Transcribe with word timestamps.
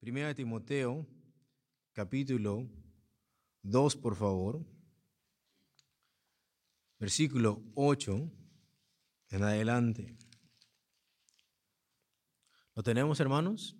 Primera 0.00 0.28
de 0.28 0.34
Timoteo, 0.34 1.06
capítulo 1.94 2.68
2, 3.62 3.96
por 3.96 4.14
favor. 4.14 4.62
Versículo 6.98 7.62
8 7.76 8.30
en 9.30 9.42
adelante. 9.42 10.18
¿Lo 12.74 12.82
tenemos, 12.82 13.20
hermanos? 13.20 13.74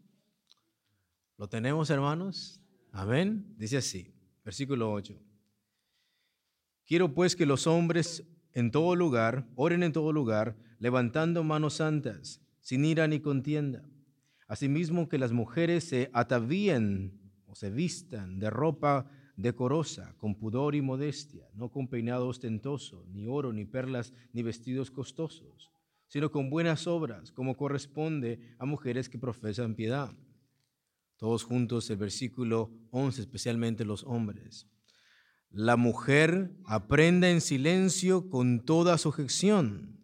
¿Lo 1.37 1.51
tenemos, 1.51 1.91
hermanos? 1.91 2.63
Amén. 2.93 3.55
Dice 3.59 3.77
así, 3.77 4.18
versículo 4.49 4.91
8. 4.91 5.15
Quiero 6.87 7.13
pues 7.13 7.37
que 7.37 7.45
los 7.45 7.67
hombres 7.67 8.27
en 8.55 8.71
todo 8.71 8.97
lugar, 8.97 9.47
oren 9.57 9.83
en 9.83 9.93
todo 9.93 10.11
lugar, 10.11 10.57
levantando 10.79 11.45
manos 11.45 11.75
santas, 11.75 12.41
sin 12.61 12.87
ira 12.87 13.07
ni 13.09 13.21
contienda. 13.21 13.87
Asimismo 14.47 15.11
que 15.11 15.19
las 15.19 15.33
mujeres 15.33 15.85
se 15.85 16.09
atavíen 16.15 17.21
o 17.45 17.55
se 17.55 17.69
vistan 17.69 18.39
de 18.39 18.49
ropa 18.49 19.11
decorosa, 19.37 20.15
con 20.17 20.35
pudor 20.35 20.75
y 20.75 20.81
modestia, 20.81 21.47
no 21.53 21.71
con 21.71 21.89
peinado 21.89 22.27
ostentoso, 22.27 23.05
ni 23.11 23.27
oro, 23.27 23.53
ni 23.53 23.67
perlas, 23.67 24.15
ni 24.33 24.43
vestidos 24.43 24.91
costosos, 24.91 25.71
sino 26.07 26.31
con 26.31 26.49
buenas 26.49 26.87
obras, 26.87 27.33
como 27.33 27.55
corresponde 27.55 28.41
a 28.59 28.65
mujeres 28.65 29.11
que 29.11 29.19
profesan 29.19 29.75
piedad. 29.75 30.11
Todos 31.19 31.45
juntos 31.45 31.91
el 31.91 31.99
versículo 31.99 32.71
11, 32.91 33.21
especialmente 33.21 33.85
los 33.85 34.05
hombres. 34.05 34.67
La 35.51 35.77
mujer 35.77 36.57
aprenda 36.65 37.29
en 37.29 37.43
silencio 37.43 38.31
con 38.31 38.65
toda 38.65 38.97
sujeción, 38.97 40.01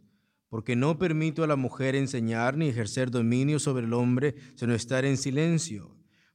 porque 0.50 0.76
no 0.76 0.98
permito 0.98 1.42
a 1.42 1.46
la 1.46 1.56
mujer 1.56 1.94
enseñar 1.94 2.58
ni 2.58 2.68
ejercer 2.68 3.10
dominio 3.10 3.58
sobre 3.58 3.86
el 3.86 3.94
hombre, 3.94 4.34
sino 4.56 4.74
estar 4.74 5.06
en 5.06 5.16
silencio 5.16 5.94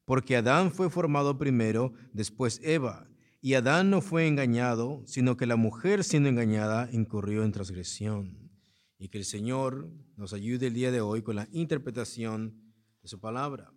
porque 0.09 0.35
Adán 0.35 0.71
fue 0.71 0.89
formado 0.89 1.37
primero, 1.37 1.93
después 2.13 2.59
Eva, 2.63 3.07
y 3.41 3.53
Adán 3.53 3.91
no 3.91 4.01
fue 4.01 4.25
engañado, 4.25 5.03
sino 5.05 5.37
que 5.37 5.45
la 5.45 5.55
mujer 5.55 6.03
siendo 6.03 6.29
engañada 6.29 6.89
incurrió 6.91 7.43
en 7.43 7.51
transgresión. 7.51 8.49
Y 8.97 9.09
que 9.09 9.19
el 9.19 9.23
Señor 9.23 9.87
nos 10.17 10.33
ayude 10.33 10.65
el 10.65 10.73
día 10.73 10.89
de 10.89 10.99
hoy 10.99 11.21
con 11.21 11.35
la 11.35 11.47
interpretación 11.51 12.73
de 13.03 13.07
su 13.07 13.19
palabra. 13.19 13.71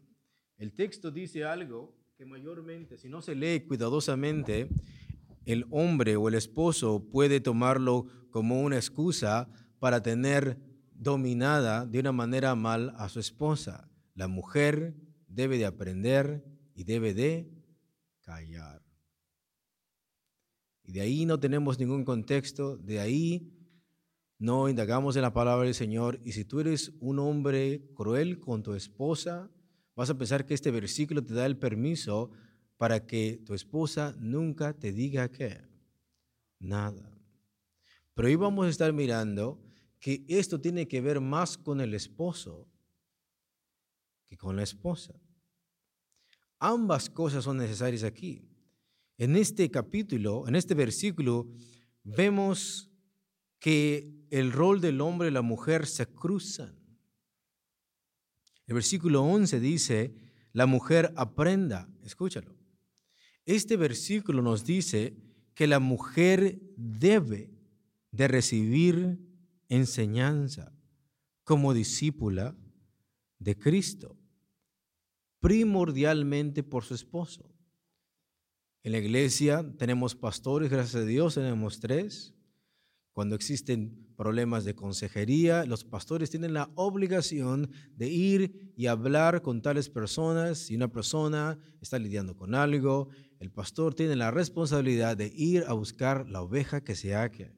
El 0.57 0.75
texto 0.75 1.11
dice 1.11 1.45
algo 1.45 1.97
que 2.17 2.27
mayormente, 2.27 2.99
si 2.99 3.09
no 3.09 3.23
se 3.23 3.35
lee 3.35 3.67
cuidadosamente, 3.67 4.69
el 5.45 5.67
hombre 5.71 6.17
o 6.17 6.29
el 6.29 6.35
esposo 6.35 7.09
puede 7.11 7.41
tomarlo 7.41 8.07
como 8.31 8.63
una 8.63 8.77
excusa 8.77 9.49
para 9.79 10.03
tener 10.03 10.59
dominada 10.95 11.85
de 11.85 11.99
una 11.99 12.13
manera 12.13 12.55
mal 12.55 12.95
a 12.97 13.09
su 13.09 13.19
esposa. 13.19 13.91
La 14.15 14.29
mujer 14.29 14.95
debe 15.27 15.59
de 15.59 15.67
aprender 15.67 16.45
y 16.75 16.85
debe 16.85 17.15
de 17.15 17.51
callar. 18.21 18.83
Y 20.85 20.93
de 20.93 21.01
ahí 21.01 21.27
no 21.27 21.41
tenemos 21.41 21.79
ningún 21.79 22.05
contexto, 22.05 22.77
de 22.77 23.01
ahí 23.01 23.53
no 24.39 24.69
indagamos 24.69 25.17
en 25.17 25.23
la 25.23 25.33
palabra 25.33 25.65
del 25.65 25.75
Señor. 25.75 26.21
Y 26.25 26.33
si 26.33 26.45
tú 26.45 26.61
eres 26.61 26.93
un 27.01 27.19
hombre 27.19 27.89
cruel 27.95 28.41
con 28.41 28.63
tu 28.63 28.75
esposa, 28.75 29.51
vas 29.95 30.11
a 30.11 30.17
pensar 30.17 30.47
que 30.47 30.55
este 30.55 30.71
versículo 30.71 31.23
te 31.25 31.35
da 31.35 31.47
el 31.47 31.57
permiso 31.57 32.31
para 32.77 33.07
que 33.07 33.41
tu 33.45 33.55
esposa 33.55 34.15
nunca 34.19 34.73
te 34.73 34.93
diga 34.93 35.31
qué, 35.31 35.61
nada. 36.59 37.19
Pero 38.15 38.29
hoy 38.29 38.37
vamos 38.37 38.67
a 38.67 38.71
estar 38.71 38.93
mirando 38.93 39.63
que 40.01 40.25
esto 40.29 40.61
tiene 40.61 40.89
que 40.89 41.01
ver 41.01 41.21
más 41.21 41.57
con 41.57 41.81
el 41.81 41.95
esposo 41.95 42.69
con 44.37 44.57
la 44.57 44.63
esposa. 44.63 45.15
Ambas 46.59 47.11
cosas 47.11 47.45
son 47.45 47.59
necesarias 47.59 48.05
aquí. 48.05 48.49
En 49.19 49.37
este 49.37 49.71
capítulo, 49.71 50.47
en 50.47 50.57
este 50.57 50.75
versículo, 50.75 51.49
vemos 52.03 52.91
que 53.59 54.27
el 54.31 54.53
rol 54.53 54.81
del 54.81 55.01
hombre 55.01 55.29
y 55.29 55.33
la 55.33 55.43
mujer 55.43 55.87
se 55.87 56.07
cruzan. 56.07 56.82
El 58.73 58.77
versículo 58.77 59.23
11 59.23 59.61
dice, 59.61 60.15
la 60.55 60.65
mujer 60.65 61.13
aprenda, 61.17 61.91
escúchalo. 62.07 62.57
Este 63.45 63.77
versículo 63.77 64.41
nos 64.41 64.65
dice 64.65 65.15
que 65.53 65.67
la 65.67 65.79
mujer 65.79 66.59
debe 66.75 67.51
de 68.13 68.29
recibir 68.29 69.19
enseñanza 69.69 70.73
como 71.45 71.75
discípula 71.75 72.57
de 73.39 73.59
Cristo 73.59 74.17
primordialmente 75.41 76.63
por 76.63 76.83
su 76.83 76.95
esposo. 76.95 77.55
En 78.85 78.93
la 78.93 78.99
iglesia 79.01 79.71
tenemos 79.77 80.15
pastores, 80.15 80.71
gracias 80.71 81.03
a 81.03 81.05
Dios, 81.05 81.35
tenemos 81.35 81.79
tres. 81.79 82.35
Cuando 83.13 83.35
existen 83.35 84.12
problemas 84.23 84.65
de 84.65 84.77
consejería, 84.77 85.65
los 85.65 85.83
pastores 85.83 86.31
tienen 86.31 86.55
la 86.55 86.71
obligación 86.77 87.73
de 87.97 88.09
ir 88.09 88.73
y 88.77 88.87
hablar 88.87 89.43
con 89.43 89.63
tales 89.63 89.89
personas. 89.89 90.59
Si 90.59 90.77
una 90.77 90.87
persona 90.87 91.59
está 91.81 91.99
lidiando 91.99 92.37
con 92.37 92.55
algo, 92.55 93.09
el 93.41 93.51
pastor 93.51 93.95
tiene 93.95 94.15
la 94.15 94.31
responsabilidad 94.31 95.17
de 95.17 95.27
ir 95.35 95.65
a 95.67 95.73
buscar 95.73 96.29
la 96.29 96.41
oveja 96.41 96.85
que 96.85 96.95
se 96.95 97.17
haque. 97.17 97.53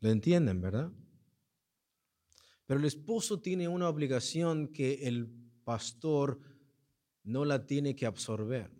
¿Lo 0.00 0.10
entienden, 0.10 0.60
verdad? 0.60 0.90
Pero 2.66 2.80
el 2.80 2.86
esposo 2.86 3.38
tiene 3.38 3.68
una 3.68 3.88
obligación 3.88 4.72
que 4.72 5.06
el 5.06 5.28
pastor 5.62 6.40
no 7.22 7.44
la 7.44 7.64
tiene 7.64 7.94
que 7.94 8.06
absorber. 8.06 8.72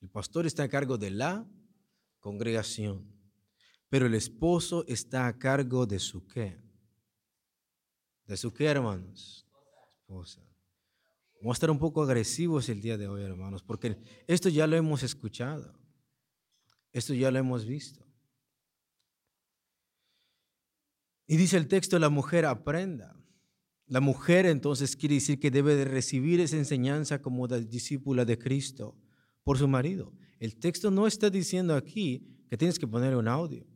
El 0.00 0.08
pastor 0.08 0.46
está 0.46 0.62
a 0.62 0.70
cargo 0.70 0.96
de 0.96 1.10
la 1.10 1.46
congregación, 2.20 3.19
pero 3.90 4.06
el 4.06 4.14
esposo 4.14 4.84
está 4.86 5.26
a 5.26 5.36
cargo 5.36 5.84
de 5.84 5.98
su 5.98 6.26
qué. 6.26 6.56
¿De 8.24 8.36
su 8.36 8.54
qué, 8.54 8.66
hermanos? 8.66 9.44
Esposa. 9.90 10.40
Vamos 11.40 11.56
a 11.56 11.58
estar 11.58 11.70
un 11.70 11.78
poco 11.78 12.02
agresivos 12.02 12.68
el 12.68 12.80
día 12.80 12.96
de 12.96 13.08
hoy, 13.08 13.22
hermanos, 13.22 13.62
porque 13.62 13.98
esto 14.28 14.48
ya 14.48 14.68
lo 14.68 14.76
hemos 14.76 15.02
escuchado. 15.02 15.74
Esto 16.92 17.14
ya 17.14 17.30
lo 17.32 17.38
hemos 17.40 17.66
visto. 17.66 18.06
Y 21.26 21.36
dice 21.36 21.56
el 21.56 21.66
texto, 21.66 21.98
la 21.98 22.10
mujer 22.10 22.46
aprenda. 22.46 23.16
La 23.86 24.00
mujer 24.00 24.46
entonces 24.46 24.94
quiere 24.94 25.16
decir 25.16 25.40
que 25.40 25.50
debe 25.50 25.74
de 25.74 25.84
recibir 25.84 26.40
esa 26.40 26.56
enseñanza 26.56 27.20
como 27.20 27.48
discípula 27.48 28.24
de 28.24 28.38
Cristo 28.38 28.96
por 29.42 29.58
su 29.58 29.66
marido. 29.66 30.12
El 30.38 30.56
texto 30.56 30.92
no 30.92 31.08
está 31.08 31.28
diciendo 31.28 31.74
aquí 31.74 32.44
que 32.48 32.56
tienes 32.56 32.78
que 32.78 32.86
poner 32.86 33.16
un 33.16 33.26
audio. 33.26 33.66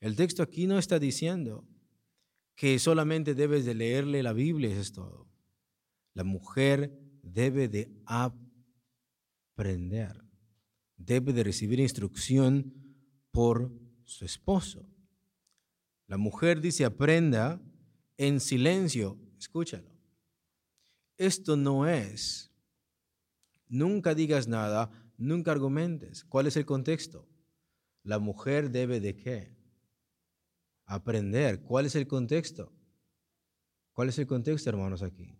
El 0.00 0.16
texto 0.16 0.42
aquí 0.42 0.66
no 0.66 0.78
está 0.78 0.98
diciendo 0.98 1.66
que 2.54 2.78
solamente 2.78 3.34
debes 3.34 3.64
de 3.64 3.74
leerle 3.74 4.22
la 4.22 4.32
Biblia, 4.32 4.70
eso 4.70 4.80
es 4.80 4.92
todo. 4.92 5.28
La 6.14 6.24
mujer 6.24 6.98
debe 7.22 7.68
de 7.68 7.90
aprender, 9.56 10.24
debe 10.96 11.32
de 11.32 11.44
recibir 11.44 11.80
instrucción 11.80 12.74
por 13.30 13.72
su 14.04 14.24
esposo. 14.24 14.88
La 16.06 16.16
mujer 16.16 16.60
dice, 16.60 16.84
aprenda 16.84 17.60
en 18.16 18.40
silencio. 18.40 19.18
Escúchalo. 19.38 19.90
Esto 21.16 21.56
no 21.56 21.86
es, 21.86 22.50
nunca 23.68 24.14
digas 24.14 24.48
nada, 24.48 24.90
nunca 25.16 25.52
argumentes. 25.52 26.24
¿Cuál 26.24 26.46
es 26.46 26.56
el 26.56 26.64
contexto? 26.64 27.28
La 28.02 28.18
mujer 28.18 28.70
debe 28.70 29.00
de 29.00 29.16
qué? 29.16 29.57
Aprender. 30.88 31.60
¿Cuál 31.60 31.84
es 31.84 31.94
el 31.94 32.08
contexto? 32.08 32.72
¿Cuál 33.92 34.08
es 34.08 34.18
el 34.18 34.26
contexto, 34.26 34.70
hermanos, 34.70 35.02
aquí? 35.02 35.38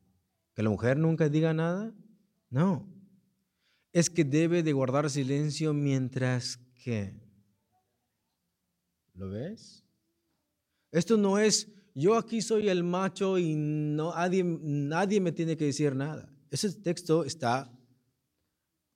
¿Que 0.55 0.63
la 0.63 0.69
mujer 0.69 0.99
nunca 0.99 1.29
diga 1.29 1.55
nada? 1.55 1.95
No. 2.51 2.87
Es 3.93 4.11
que 4.11 4.25
debe 4.25 4.63
de 4.63 4.73
guardar 4.73 5.09
silencio 5.09 5.73
mientras 5.73 6.59
que... 6.75 7.15
¿Lo 9.15 9.31
ves? 9.31 9.85
Esto 10.93 11.17
no 11.17 11.39
es, 11.39 11.73
yo 11.95 12.17
aquí 12.17 12.43
soy 12.43 12.69
el 12.69 12.85
macho 12.85 13.39
y 13.39 13.55
no, 13.57 14.15
nadie, 14.15 14.45
nadie 14.45 15.21
me 15.21 15.33
tiene 15.33 15.57
que 15.57 15.65
decir 15.65 15.97
nada. 15.97 16.31
Ese 16.51 16.73
texto 16.75 17.25
está 17.25 17.73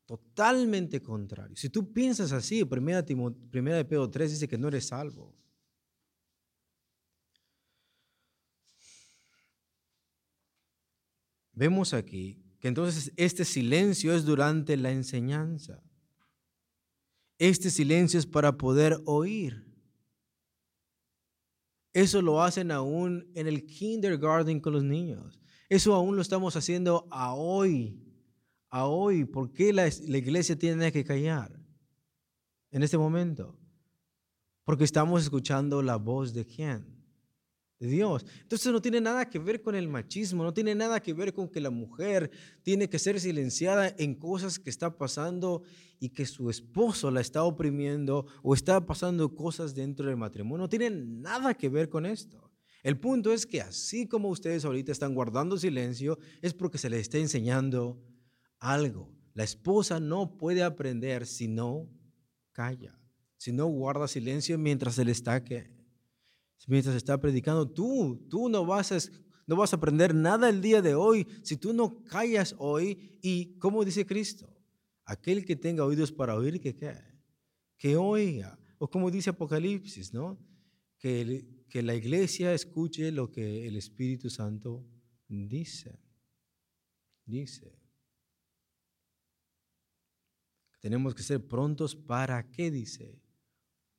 totalmente 0.04 1.00
contrario. 1.00 1.56
Si 1.56 1.70
tú 1.70 1.93
piensas 1.93 2.32
así, 2.32 2.62
primera, 2.64 3.04
primera 3.50 3.78
de 3.78 3.84
Pedro 3.87 4.10
3 4.10 4.31
dice 4.31 4.49
que 4.49 4.58
no 4.58 4.69
eres 4.69 4.88
salvo. 4.88 5.34
Vemos 11.52 11.93
aquí 11.94 12.43
que 12.58 12.69
entonces 12.69 13.12
este 13.16 13.44
silencio 13.44 14.14
es 14.14 14.25
durante 14.25 14.76
la 14.76 14.90
enseñanza. 14.90 15.82
Este 17.38 17.70
silencio 17.70 18.19
es 18.19 18.26
para 18.26 18.56
poder 18.56 19.00
oír. 19.04 19.66
Eso 21.93 22.22
lo 22.22 22.43
hacen 22.43 22.70
aún 22.70 23.31
en 23.34 23.46
el 23.46 23.66
kindergarten 23.66 24.60
con 24.60 24.72
los 24.72 24.84
niños. 24.84 25.40
Eso 25.69 25.94
aún 25.94 26.16
lo 26.16 26.22
estamos 26.22 26.56
haciendo 26.56 27.06
a 27.10 27.34
hoy. 27.34 28.00
A 28.70 28.87
hoy. 28.87 29.25
¿Por 29.25 29.52
qué 29.52 29.72
la, 29.72 29.90
la 30.06 30.19
iglesia 30.19 30.56
tiene 30.56 30.93
que 30.93 31.04
callar 31.04 31.58
en 32.70 32.82
este 32.82 32.96
momento? 32.96 33.58
Porque 34.64 34.84
estamos 34.84 35.22
escuchando 35.22 35.82
la 35.82 35.96
voz 35.96 36.32
de 36.32 36.46
quién? 36.46 36.92
Dios. 37.87 38.25
Entonces 38.40 38.73
no 38.73 38.81
tiene 38.81 39.00
nada 39.00 39.29
que 39.29 39.38
ver 39.38 39.62
con 39.62 39.75
el 39.75 39.88
machismo, 39.88 40.44
no 40.44 40.55
tiene 40.55 40.75
nada 40.75 41.00
que 41.00 41.12
ver 41.12 41.32
con 41.32 41.49
que 41.49 41.61
la 41.61 41.70
mujer 41.70 42.31
tiene 42.62 42.88
que 42.88 42.99
ser 42.99 43.20
silenciada 43.20 43.94
en 43.99 44.14
cosas 44.14 44.58
que 44.58 44.70
está 44.70 44.96
pasando 44.96 45.62
y 45.99 46.11
que 46.11 46.26
su 46.26 46.50
esposo 46.50 47.11
la 47.11 47.20
está 47.20 47.44
oprimiendo 47.44 48.26
o 48.43 48.55
está 48.55 48.84
pasando 48.84 49.34
cosas 49.34 49.75
dentro 49.75 50.06
del 50.06 50.17
matrimonio. 50.17 50.64
No 50.64 50.69
tiene 50.69 50.90
nada 50.90 51.55
que 51.55 51.69
ver 51.69 51.88
con 51.88 52.06
esto. 52.06 52.50
El 52.82 52.99
punto 52.99 53.32
es 53.32 53.46
que 53.46 53.61
así 53.61 54.08
como 54.08 54.28
ustedes 54.28 54.64
ahorita 54.64 54.90
están 54.90 55.14
guardando 55.14 55.56
silencio, 55.56 56.19
es 56.40 56.52
porque 56.52 56.78
se 56.78 56.90
les 56.90 57.02
está 57.02 57.19
enseñando 57.19 58.02
algo. 58.58 59.12
La 59.35 59.44
esposa 59.44 60.00
no 60.00 60.37
puede 60.37 60.62
aprender 60.62 61.26
si 61.26 61.49
no 61.49 61.88
calla, 62.50 62.99
si 63.37 63.52
no 63.52 63.67
guarda 63.67 64.08
silencio 64.08 64.58
mientras 64.58 64.96
se 64.96 65.05
le 65.05 65.12
está 65.12 65.43
mientras 66.67 66.94
está 66.94 67.20
predicando, 67.20 67.69
tú, 67.69 68.26
tú 68.29 68.49
no 68.49 68.64
vas 68.64 68.93
a, 68.93 68.99
no 69.47 69.56
vas 69.56 69.73
a 69.73 69.76
aprender 69.76 70.14
nada 70.14 70.49
el 70.49 70.61
día 70.61 70.82
de 70.82 70.94
hoy 70.94 71.26
si 71.43 71.56
tú 71.56 71.73
no 71.73 72.03
callas 72.05 72.55
hoy. 72.59 73.19
Y 73.23 73.59
como 73.59 73.85
dice 73.85 74.06
Cristo, 74.06 74.49
aquel 75.05 75.44
que 75.44 75.56
tenga 75.56 75.85
oídos 75.85 76.12
para 76.12 76.37
oír, 76.37 76.61
que, 76.61 76.76
que 77.76 77.97
oiga. 77.97 78.59
O 78.79 78.88
como 78.88 79.11
dice 79.11 79.31
Apocalipsis, 79.31 80.12
¿no? 80.12 80.38
Que, 80.99 81.44
que 81.69 81.82
la 81.82 81.94
iglesia 81.94 82.53
escuche 82.55 83.11
lo 83.12 83.31
que 83.31 83.67
el 83.67 83.76
Espíritu 83.76 84.31
Santo 84.31 84.85
dice. 85.29 86.00
Dice. 87.25 87.79
Tenemos 90.81 91.14
que 91.14 91.23
ser 91.23 91.47
prontos 91.47 91.94
para, 91.94 92.50
¿qué 92.50 92.70
dice? 92.70 93.23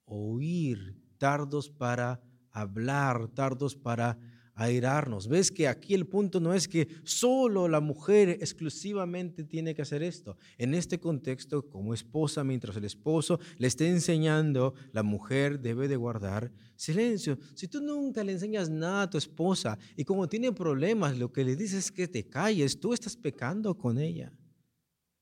Oír, 0.03 1.01
tardos 1.17 1.69
para 1.69 2.21
hablar, 2.53 3.27
tardos 3.29 3.75
para 3.75 4.17
airarnos. 4.55 5.27
¿Ves 5.27 5.51
que 5.51 5.67
aquí 5.67 5.93
el 5.93 6.05
punto 6.05 6.39
no 6.39 6.53
es 6.53 6.67
que 6.67 6.87
solo 7.03 7.67
la 7.67 7.79
mujer 7.79 8.29
exclusivamente 8.29 9.43
tiene 9.43 9.73
que 9.73 9.81
hacer 9.81 10.03
esto? 10.03 10.37
En 10.57 10.73
este 10.73 10.99
contexto, 10.99 11.67
como 11.67 11.93
esposa, 11.93 12.43
mientras 12.43 12.77
el 12.77 12.85
esposo 12.85 13.39
le 13.57 13.67
esté 13.67 13.89
enseñando, 13.89 14.73
la 14.91 15.03
mujer 15.03 15.59
debe 15.59 15.87
de 15.87 15.95
guardar 15.95 16.51
silencio. 16.75 17.37
Si 17.55 17.67
tú 17.67 17.81
nunca 17.81 18.23
le 18.23 18.33
enseñas 18.33 18.69
nada 18.69 19.03
a 19.03 19.09
tu 19.09 19.17
esposa 19.17 19.77
y 19.95 20.03
como 20.03 20.27
tiene 20.27 20.51
problemas, 20.51 21.17
lo 21.17 21.31
que 21.31 21.43
le 21.43 21.55
dices 21.55 21.85
es 21.85 21.91
que 21.91 22.07
te 22.07 22.27
calles, 22.27 22.79
tú 22.79 22.93
estás 22.93 23.17
pecando 23.17 23.75
con 23.75 23.97
ella. 23.97 24.31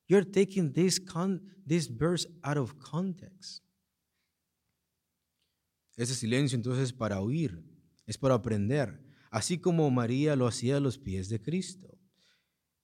You're 0.08 0.30
taking 0.30 0.74
this, 0.74 1.02
this 1.66 1.88
verse 1.88 2.28
out 2.44 2.58
of 2.58 2.74
context. 2.80 3.64
Ese 5.98 6.16
silencio 6.16 6.56
entonces 6.56 6.86
es 6.86 6.94
para 6.94 7.20
oír, 7.20 7.64
es 8.06 8.18
para 8.18 8.36
aprender, 8.36 9.02
así 9.30 9.58
como 9.58 9.90
María 9.92 10.36
lo 10.36 10.48
hacía 10.48 10.78
a 10.78 10.80
los 10.80 10.98
pies 10.98 11.30
de 11.30 11.42
Cristo. 11.42 11.98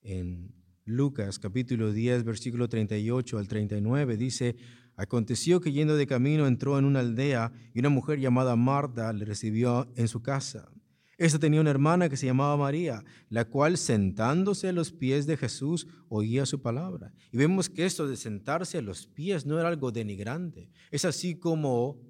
En 0.00 0.54
Lucas 0.84 1.38
capítulo 1.38 1.92
10, 1.92 2.24
versículo 2.24 2.68
38 2.68 3.38
al 3.38 3.48
39 3.48 4.16
dice, 4.16 4.56
aconteció 4.96 5.60
que 5.60 5.72
yendo 5.72 5.96
de 5.96 6.06
camino 6.06 6.46
entró 6.46 6.78
en 6.78 6.84
una 6.84 7.00
aldea 7.00 7.52
y 7.74 7.80
una 7.80 7.88
mujer 7.88 8.20
llamada 8.20 8.56
Marta 8.56 9.12
le 9.12 9.24
recibió 9.24 9.92
en 9.96 10.08
su 10.08 10.22
casa. 10.22 10.70
Esta 11.18 11.40
tenía 11.40 11.60
una 11.60 11.70
hermana 11.70 12.08
que 12.08 12.16
se 12.16 12.26
llamaba 12.26 12.56
María, 12.56 13.04
la 13.28 13.44
cual 13.44 13.76
sentándose 13.76 14.68
a 14.68 14.72
los 14.72 14.92
pies 14.92 15.26
de 15.26 15.36
Jesús 15.36 15.88
oía 16.08 16.46
su 16.46 16.62
palabra. 16.62 17.12
Y 17.32 17.36
vemos 17.38 17.68
que 17.68 17.84
esto 17.84 18.06
de 18.06 18.16
sentarse 18.16 18.78
a 18.78 18.82
los 18.82 19.08
pies 19.08 19.44
no 19.44 19.58
era 19.58 19.68
algo 19.68 19.90
denigrante. 19.90 20.70
Es 20.92 21.04
así 21.04 21.34
como 21.34 22.00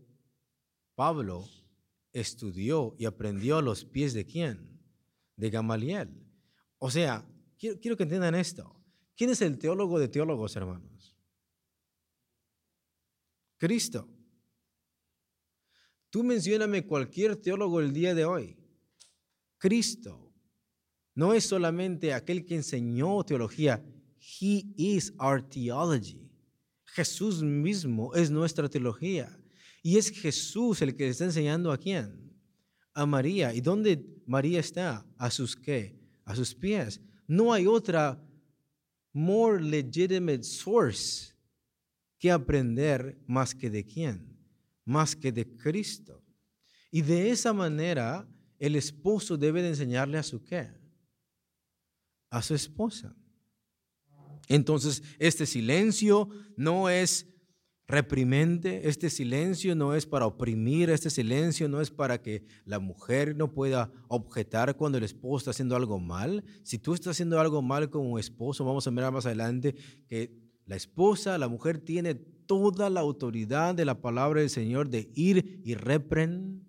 Pablo 0.99 1.49
estudió 2.13 2.97
y 2.99 3.05
aprendió 3.05 3.59
a 3.59 3.63
los 3.63 3.85
pies 3.85 4.15
de 4.15 4.27
quién? 4.27 4.81
De 5.37 5.49
Gamaliel. 5.49 6.09
O 6.79 6.91
sea, 6.91 7.25
quiero, 7.57 7.79
quiero 7.79 7.97
que 7.97 8.03
entiendan 8.03 8.35
esto. 8.35 8.75
¿Quién 9.17 9.31
es 9.31 9.41
el 9.41 9.61
teólogo 9.61 10.01
de 10.01 10.09
teólogos, 10.09 10.57
hermanos? 10.57 11.17
Cristo. 13.59 14.09
Tú 16.11 16.25
mencioname 16.25 16.85
cualquier 16.85 17.37
teólogo 17.37 17.79
el 17.79 17.93
día 17.93 18.13
de 18.13 18.25
hoy. 18.25 18.59
Cristo. 19.57 20.35
No 21.15 21.33
es 21.33 21.45
solamente 21.47 22.13
aquel 22.13 22.45
que 22.45 22.57
enseñó 22.57 23.23
teología. 23.23 23.85
He 24.19 24.65
is 24.77 25.15
our 25.21 25.49
theology. 25.49 26.29
Jesús 26.87 27.41
mismo 27.41 28.13
es 28.17 28.33
nuestra 28.33 28.69
teología. 28.69 29.33
Y 29.89 29.97
es 29.97 30.11
Jesús 30.11 30.83
el 30.83 30.95
que 30.95 31.05
le 31.05 31.11
está 31.13 31.25
enseñando 31.25 31.73
a 31.73 31.79
quién? 31.79 32.31
A 32.93 33.07
María. 33.07 33.55
¿Y 33.55 33.63
dónde 33.63 34.05
María 34.27 34.61
está? 34.61 35.07
A 35.17 35.31
sus 35.31 35.57
qué? 35.57 35.99
A 36.27 36.37
sus 36.37 36.55
pies. 36.55 37.01
No 37.27 37.55
hay 37.55 37.67
otra 37.67 38.23
more 39.15 39.63
legitimate 39.63 40.43
source 40.43 41.33
que 42.19 42.31
aprender 42.31 43.19
más 43.27 43.55
que 43.55 43.71
de 43.71 43.83
quién? 43.83 44.39
Más 44.85 45.17
que 45.17 45.33
de 45.33 45.57
Cristo. 45.57 46.23
Y 46.91 47.01
de 47.01 47.31
esa 47.31 47.55
manera 47.55 48.29
el 48.59 48.77
esposo 48.77 49.39
debe 49.39 49.63
de 49.63 49.69
enseñarle 49.69 50.19
a 50.19 50.23
su 50.23 50.45
qué? 50.45 50.69
A 52.29 52.43
su 52.43 52.55
esposa. 52.55 53.17
Entonces, 54.49 55.03
este 55.19 55.47
silencio 55.47 56.29
no 56.59 56.91
es 56.91 57.27
reprimente, 57.89 58.87
este 58.89 59.09
silencio 59.09 59.75
no 59.75 59.95
es 59.95 60.05
para 60.05 60.27
oprimir, 60.27 60.91
este 60.91 61.09
silencio 61.09 61.71
no 61.71 61.81
es 61.81 61.91
para 61.91 62.21
que 62.21 62.45
la 62.67 62.79
mujer 62.79 63.35
no 63.35 63.55
pueda 63.55 63.91
objetar 64.09 64.77
cuando 64.77 64.99
el 64.99 65.05
esposo 65.05 65.39
está 65.39 65.53
haciendo 65.53 65.75
algo 65.75 65.99
mal. 65.99 66.45
Si 66.63 66.79
tú 66.79 66.93
estás 66.93 67.13
haciendo 67.13 67.41
algo 67.41 67.63
mal 67.63 67.89
como 67.89 68.19
esposo, 68.19 68.63
vamos 68.67 68.87
a 68.87 68.91
mirar 68.91 69.11
más 69.11 69.25
adelante 69.25 69.75
que 70.07 70.39
la 70.67 70.77
esposa, 70.77 71.39
la 71.39 71.49
mujer 71.49 71.79
tiene 71.79 72.15
toda 72.15 72.91
la 72.91 73.01
autoridad 73.01 73.75
de 73.75 73.87
la 73.87 74.03
palabra 74.03 74.41
del 74.41 74.51
Señor 74.51 74.91
de 74.91 75.11
ir 75.15 75.63
y 75.65 75.75
reprenderte. 75.75 76.61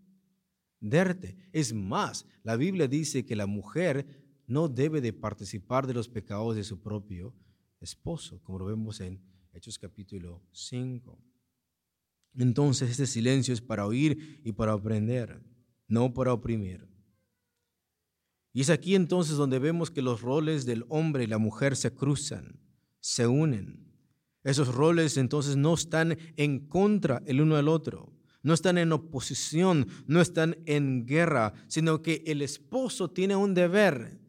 Es 1.52 1.74
más, 1.74 2.26
la 2.44 2.56
Biblia 2.56 2.88
dice 2.88 3.26
que 3.26 3.36
la 3.36 3.46
mujer 3.46 4.08
no 4.48 4.70
debe 4.70 5.02
de 5.02 5.12
participar 5.12 5.86
de 5.86 5.94
los 5.94 6.08
pecados 6.08 6.56
de 6.56 6.64
su 6.64 6.80
propio 6.80 7.36
esposo, 7.82 8.42
como 8.42 8.60
lo 8.60 8.66
vemos 8.66 9.02
en 9.02 9.22
Hechos 9.54 9.80
capítulo 9.80 10.42
5. 10.52 11.18
Entonces 12.36 12.92
este 12.92 13.08
silencio 13.08 13.54
es 13.54 13.62
para 13.62 13.86
oír 13.86 14.42
y 14.44 14.52
para 14.52 14.74
aprender, 14.74 15.42
no 15.88 16.14
para 16.14 16.34
oprimir. 16.34 16.88
Y 18.54 18.62
es 18.62 18.70
aquí 18.70 18.96
entonces 18.96 19.38
donde 19.38 19.60
vemos 19.60 19.92
que 19.92 20.02
los 20.02 20.22
roles 20.22 20.66
del 20.66 20.86
hombre 20.90 21.24
y 21.24 21.28
la 21.28 21.38
mujer 21.38 21.76
se 21.76 21.94
cruzan, 21.94 22.60
se 23.00 23.28
unen. 23.28 23.94
Esos 24.44 24.74
roles 24.74 25.18
entonces 25.18 25.56
no 25.56 25.74
están 25.74 26.18
en 26.38 26.68
contra 26.68 27.22
el 27.26 27.42
uno 27.42 27.58
del 27.58 27.68
otro, 27.68 28.14
no 28.42 28.54
están 28.54 28.78
en 28.78 28.92
oposición, 28.92 29.88
no 30.08 30.22
están 30.22 30.58
en 30.66 31.06
guerra, 31.06 31.54
sino 31.68 32.02
que 32.02 32.24
el 32.26 32.42
esposo 32.42 33.10
tiene 33.10 33.36
un 33.36 33.54
deber 33.54 34.20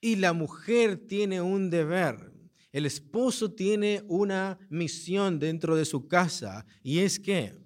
y 0.00 0.16
la 0.16 0.32
mujer 0.32 0.96
tiene 1.06 1.40
un 1.40 1.70
deber. 1.70 2.35
El 2.76 2.84
esposo 2.84 3.50
tiene 3.54 4.04
una 4.06 4.58
misión 4.68 5.38
dentro 5.38 5.76
de 5.76 5.86
su 5.86 6.06
casa 6.06 6.66
y 6.82 6.98
es 6.98 7.18
que 7.18 7.58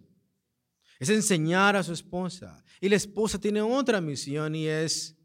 es 1.01 1.09
enseñar 1.09 1.75
a 1.75 1.83
su 1.83 1.93
esposa. 1.93 2.65
Y 2.81 2.89
la 2.89 2.95
esposa 2.95 3.41
tiene 3.41 3.61
otra 3.61 4.01
misión 4.01 4.55
y 4.55 4.69
es 4.69 5.19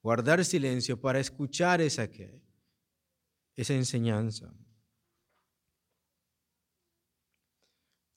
guardar 0.00 0.44
silencio 0.44 1.00
para 1.00 1.18
escuchar 1.18 1.80
esa, 1.80 2.08
esa 3.56 3.74
enseñanza. 3.74 4.54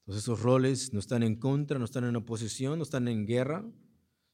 Entonces 0.01 0.25
esos 0.25 0.39
roles 0.43 0.93
no 0.93 0.99
están 0.99 1.23
en 1.23 1.37
contra, 1.39 1.79
no 1.79 1.85
están 1.85 2.03
en 2.03 2.17
oposición, 2.17 2.77
no 2.77 2.83
están 2.83 3.07
en 3.07 3.25
guerra, 3.25 3.65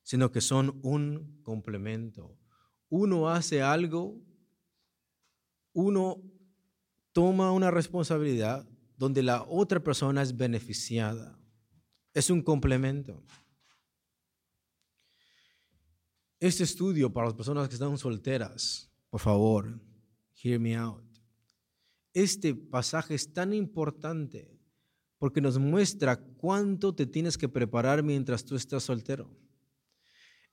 sino 0.04 0.30
que 0.30 0.42
son 0.42 0.78
un 0.84 1.42
complemento. 1.42 2.38
Uno 2.90 3.30
hace 3.30 3.62
algo 3.62 4.22
uno 5.74 6.22
toma 7.12 7.52
una 7.52 7.72
responsabilidad 7.72 8.68
donde 8.98 9.24
la 9.24 9.44
otra 9.44 9.80
persona 9.80 10.22
es 10.22 10.36
beneficiada. 10.36 11.38
Es 12.14 12.30
un 12.30 12.42
complemento. 12.42 13.24
Este 16.40 16.64
estudio 16.64 17.12
para 17.12 17.28
las 17.28 17.36
personas 17.36 17.68
que 17.68 17.76
están 17.76 17.98
solteras, 17.98 18.92
por 19.10 19.22
favor, 19.22 19.80
Hear 20.44 20.60
me 20.60 20.76
out. 20.76 21.04
Este 22.14 22.56
pasaje 22.56 23.14
es 23.14 23.32
tan 23.32 23.54
importante 23.54 24.60
porque 25.20 25.40
nos 25.40 25.60
muestra 25.60 26.18
cuánto 26.18 26.96
te 26.96 27.06
tienes 27.06 27.38
que 27.38 27.48
preparar 27.48 28.02
mientras 28.02 28.44
tú 28.44 28.56
estás 28.56 28.84
soltero. 28.84 29.30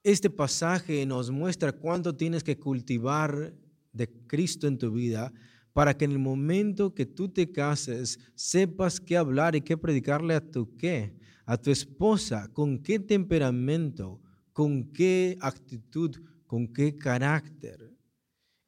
Este 0.02 0.28
pasaje 0.28 1.04
nos 1.06 1.30
muestra 1.30 1.72
cuánto 1.72 2.14
tienes 2.14 2.44
que 2.44 2.58
cultivar 2.58 3.54
de 3.98 4.08
Cristo 4.26 4.66
en 4.66 4.78
tu 4.78 4.90
vida 4.90 5.32
para 5.74 5.96
que 5.96 6.06
en 6.06 6.12
el 6.12 6.18
momento 6.18 6.94
que 6.94 7.06
tú 7.06 7.28
te 7.28 7.52
cases 7.52 8.18
sepas 8.34 8.98
qué 8.98 9.16
hablar 9.16 9.54
y 9.54 9.60
qué 9.60 9.76
predicarle 9.76 10.34
a 10.34 10.40
tu 10.40 10.76
qué, 10.76 11.14
a 11.44 11.56
tu 11.56 11.70
esposa, 11.70 12.48
con 12.52 12.78
qué 12.78 12.98
temperamento, 12.98 14.20
con 14.52 14.90
qué 14.92 15.36
actitud, 15.40 16.16
con 16.46 16.66
qué 16.66 16.96
carácter. 16.96 17.94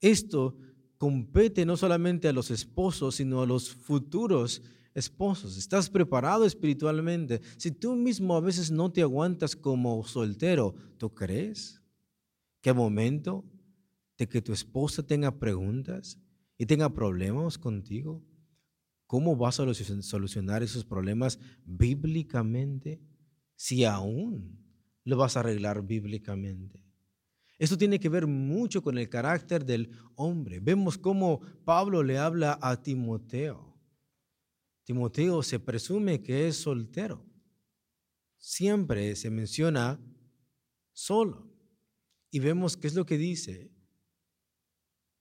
Esto 0.01 0.57
compete 0.99 1.65
no 1.65 1.77
solamente 1.77 2.29
a 2.29 2.33
los 2.33 2.51
esposos, 2.51 3.17
sino 3.17 3.43
a 3.43 3.47
los 3.47 3.71
futuros 3.71 4.63
esposos. 4.95 5.57
¿Estás 5.57 5.91
preparado 5.91 6.45
espiritualmente? 6.45 7.41
Si 7.57 7.71
tú 7.71 7.97
mismo 7.97 8.37
a 8.37 8.41
veces 8.41 8.71
no 8.71 8.93
te 8.93 9.03
aguantas 9.03 9.57
como 9.57 10.05
soltero, 10.05 10.75
¿tú 10.97 11.13
crees 11.13 11.83
que 12.61 12.71
a 12.71 12.75
momento 12.75 13.45
de 14.21 14.29
que 14.29 14.43
tu 14.43 14.53
esposa 14.53 15.03
tenga 15.03 15.39
preguntas 15.39 16.19
y 16.59 16.67
tenga 16.67 16.93
problemas 16.93 17.57
contigo, 17.57 18.23
cómo 19.07 19.35
vas 19.35 19.59
a 19.61 19.75
solucionar 20.03 20.63
esos 20.63 20.85
problemas 20.85 21.39
bíblicamente 21.65 23.01
si 23.57 23.87
aún 23.87 24.63
lo 25.05 25.17
vas 25.17 25.37
a 25.37 25.41
arreglar 25.41 25.87
bíblicamente? 25.87 26.85
Esto 27.59 27.79
tiene 27.79 27.99
que 27.99 28.11
ver 28.11 28.27
mucho 28.27 28.83
con 28.83 28.99
el 28.99 29.09
carácter 29.09 29.65
del 29.65 29.91
hombre. 30.17 30.61
Vemos 30.61 30.99
cómo 30.99 31.41
Pablo 31.65 32.03
le 32.03 32.19
habla 32.19 32.59
a 32.61 32.83
Timoteo. 32.83 33.75
Timoteo 34.85 35.43
se 35.43 35.59
presume 35.59 36.23
que 36.23 36.47
es 36.47 36.57
soltero. 36.57 37.25
Siempre 38.37 39.17
se 39.17 39.31
menciona 39.31 39.99
solo. 40.93 41.51
Y 42.31 42.39
vemos 42.39 42.77
qué 42.77 42.87
es 42.87 42.95
lo 42.95 43.07
que 43.07 43.17
dice 43.17 43.71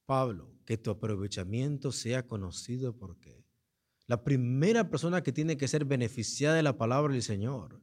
Pablo, 0.09 0.49
que 0.65 0.75
tu 0.75 0.89
aprovechamiento 0.89 1.91
sea 1.91 2.25
conocido 2.25 2.97
porque 2.97 3.45
la 4.07 4.23
primera 4.23 4.89
persona 4.89 5.21
que 5.21 5.31
tiene 5.31 5.55
que 5.55 5.67
ser 5.67 5.85
beneficiada 5.85 6.55
de 6.55 6.63
la 6.63 6.79
palabra 6.79 7.13
del 7.13 7.21
Señor 7.21 7.79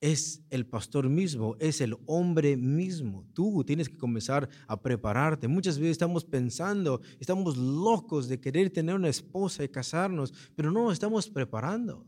es 0.00 0.46
el 0.50 0.66
pastor 0.66 1.08
mismo, 1.08 1.56
es 1.58 1.80
el 1.80 1.96
hombre 2.06 2.56
mismo. 2.56 3.26
Tú 3.34 3.64
tienes 3.64 3.88
que 3.88 3.98
comenzar 3.98 4.48
a 4.68 4.80
prepararte. 4.80 5.48
Muchas 5.48 5.80
veces 5.80 5.90
estamos 5.90 6.24
pensando, 6.24 7.00
estamos 7.18 7.56
locos 7.56 8.28
de 8.28 8.38
querer 8.38 8.70
tener 8.70 8.94
una 8.94 9.08
esposa 9.08 9.64
y 9.64 9.68
casarnos, 9.68 10.32
pero 10.54 10.70
no 10.70 10.92
estamos 10.92 11.28
preparando. 11.28 12.06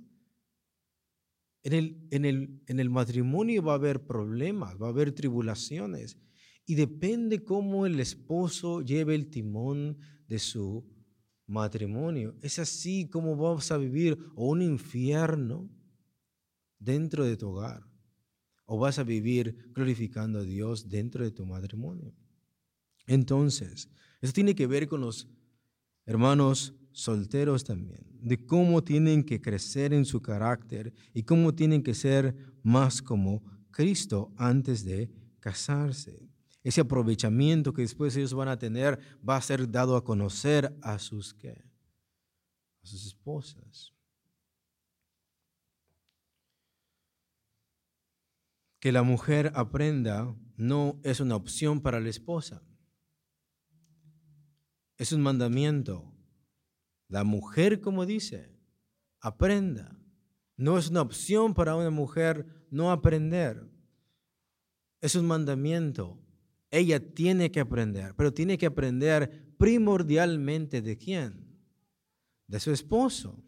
En 1.64 1.72
el, 1.72 2.06
en 2.12 2.24
el, 2.24 2.62
en 2.68 2.78
el 2.78 2.88
matrimonio 2.88 3.64
va 3.64 3.72
a 3.72 3.82
haber 3.82 4.06
problemas, 4.06 4.80
va 4.80 4.86
a 4.86 4.90
haber 4.90 5.10
tribulaciones. 5.10 6.16
Y 6.70 6.76
depende 6.76 7.42
cómo 7.42 7.84
el 7.84 7.98
esposo 7.98 8.80
lleve 8.80 9.16
el 9.16 9.28
timón 9.28 9.98
de 10.28 10.38
su 10.38 10.86
matrimonio. 11.48 12.36
Es 12.42 12.60
así 12.60 13.08
como 13.08 13.34
vamos 13.34 13.72
a 13.72 13.76
vivir 13.76 14.16
o 14.36 14.50
un 14.50 14.62
infierno 14.62 15.68
dentro 16.78 17.24
de 17.24 17.36
tu 17.36 17.48
hogar? 17.48 17.82
¿O 18.66 18.78
vas 18.78 19.00
a 19.00 19.02
vivir 19.02 19.72
glorificando 19.74 20.38
a 20.38 20.44
Dios 20.44 20.88
dentro 20.88 21.24
de 21.24 21.32
tu 21.32 21.44
matrimonio? 21.44 22.14
Entonces, 23.08 23.90
eso 24.20 24.32
tiene 24.32 24.54
que 24.54 24.68
ver 24.68 24.86
con 24.86 25.00
los 25.00 25.28
hermanos 26.06 26.72
solteros 26.92 27.64
también, 27.64 28.06
de 28.12 28.46
cómo 28.46 28.84
tienen 28.84 29.24
que 29.24 29.40
crecer 29.40 29.92
en 29.92 30.04
su 30.04 30.22
carácter 30.22 30.94
y 31.14 31.24
cómo 31.24 31.52
tienen 31.52 31.82
que 31.82 31.94
ser 31.94 32.36
más 32.62 33.02
como 33.02 33.42
Cristo 33.72 34.32
antes 34.36 34.84
de 34.84 35.10
casarse. 35.40 36.29
Ese 36.62 36.82
aprovechamiento 36.82 37.72
que 37.72 37.82
después 37.82 38.16
ellos 38.16 38.34
van 38.34 38.48
a 38.48 38.58
tener 38.58 39.00
va 39.26 39.36
a 39.36 39.42
ser 39.42 39.70
dado 39.70 39.96
a 39.96 40.04
conocer 40.04 40.76
a 40.82 40.98
sus, 40.98 41.32
¿qué? 41.34 41.64
A 42.82 42.86
sus 42.86 43.06
esposas. 43.06 43.94
que 48.80 48.92
la 48.92 49.02
mujer 49.02 49.52
aprenda 49.54 50.34
no 50.56 50.98
es 51.04 51.20
una 51.20 51.36
opción 51.36 51.80
para 51.80 52.00
la 52.00 52.08
esposa. 52.08 52.62
Es 54.96 55.12
un 55.12 55.20
mandamiento. 55.20 56.12
La 57.08 57.24
mujer, 57.24 57.80
como 57.80 58.06
dice, 58.06 58.58
aprenda. 59.20 59.96
No 60.56 60.78
es 60.78 60.90
una 60.90 61.02
opción 61.02 61.54
para 61.54 61.76
una 61.76 61.90
mujer 61.90 62.66
no 62.70 62.90
aprender. 62.90 63.70
Es 65.00 65.14
un 65.14 65.26
mandamiento. 65.26 66.19
Ella 66.70 67.00
tiene 67.00 67.50
que 67.50 67.60
aprender, 67.60 68.14
pero 68.16 68.32
tiene 68.32 68.56
que 68.56 68.66
aprender 68.66 69.54
primordialmente 69.58 70.82
de 70.82 70.96
quién? 70.96 71.58
De 72.46 72.60
su 72.60 72.70
esposo. 72.70 73.42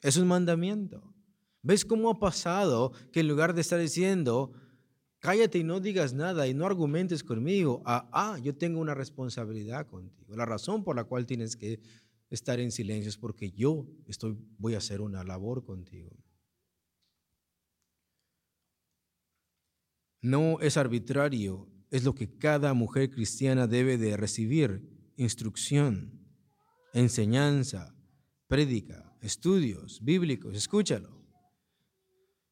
Es 0.00 0.16
un 0.16 0.28
mandamiento. 0.28 1.14
¿Ves 1.62 1.84
cómo 1.84 2.10
ha 2.10 2.18
pasado 2.18 2.92
que 3.12 3.20
en 3.20 3.28
lugar 3.28 3.54
de 3.54 3.60
estar 3.60 3.78
diciendo, 3.78 4.52
cállate 5.20 5.58
y 5.58 5.64
no 5.64 5.80
digas 5.80 6.12
nada 6.12 6.46
y 6.48 6.54
no 6.54 6.66
argumentes 6.66 7.22
conmigo, 7.22 7.82
ah, 7.86 8.08
ah, 8.12 8.38
yo 8.42 8.54
tengo 8.56 8.80
una 8.80 8.94
responsabilidad 8.94 9.86
contigo. 9.86 10.34
La 10.34 10.44
razón 10.44 10.82
por 10.82 10.96
la 10.96 11.04
cual 11.04 11.24
tienes 11.24 11.56
que 11.56 11.80
estar 12.28 12.58
en 12.58 12.72
silencio 12.72 13.08
es 13.08 13.16
porque 13.16 13.52
yo 13.52 13.86
estoy, 14.06 14.36
voy 14.58 14.74
a 14.74 14.78
hacer 14.78 15.00
una 15.00 15.22
labor 15.22 15.64
contigo. 15.64 16.10
No 20.20 20.60
es 20.60 20.76
arbitrario, 20.76 21.68
es 21.92 22.04
lo 22.04 22.14
que 22.14 22.26
cada 22.38 22.72
mujer 22.72 23.10
cristiana 23.10 23.66
debe 23.66 23.98
de 23.98 24.16
recibir, 24.16 24.82
instrucción, 25.16 26.26
enseñanza, 26.94 27.94
prédica, 28.48 29.14
estudios 29.20 30.02
bíblicos, 30.02 30.56
escúchalo. 30.56 31.22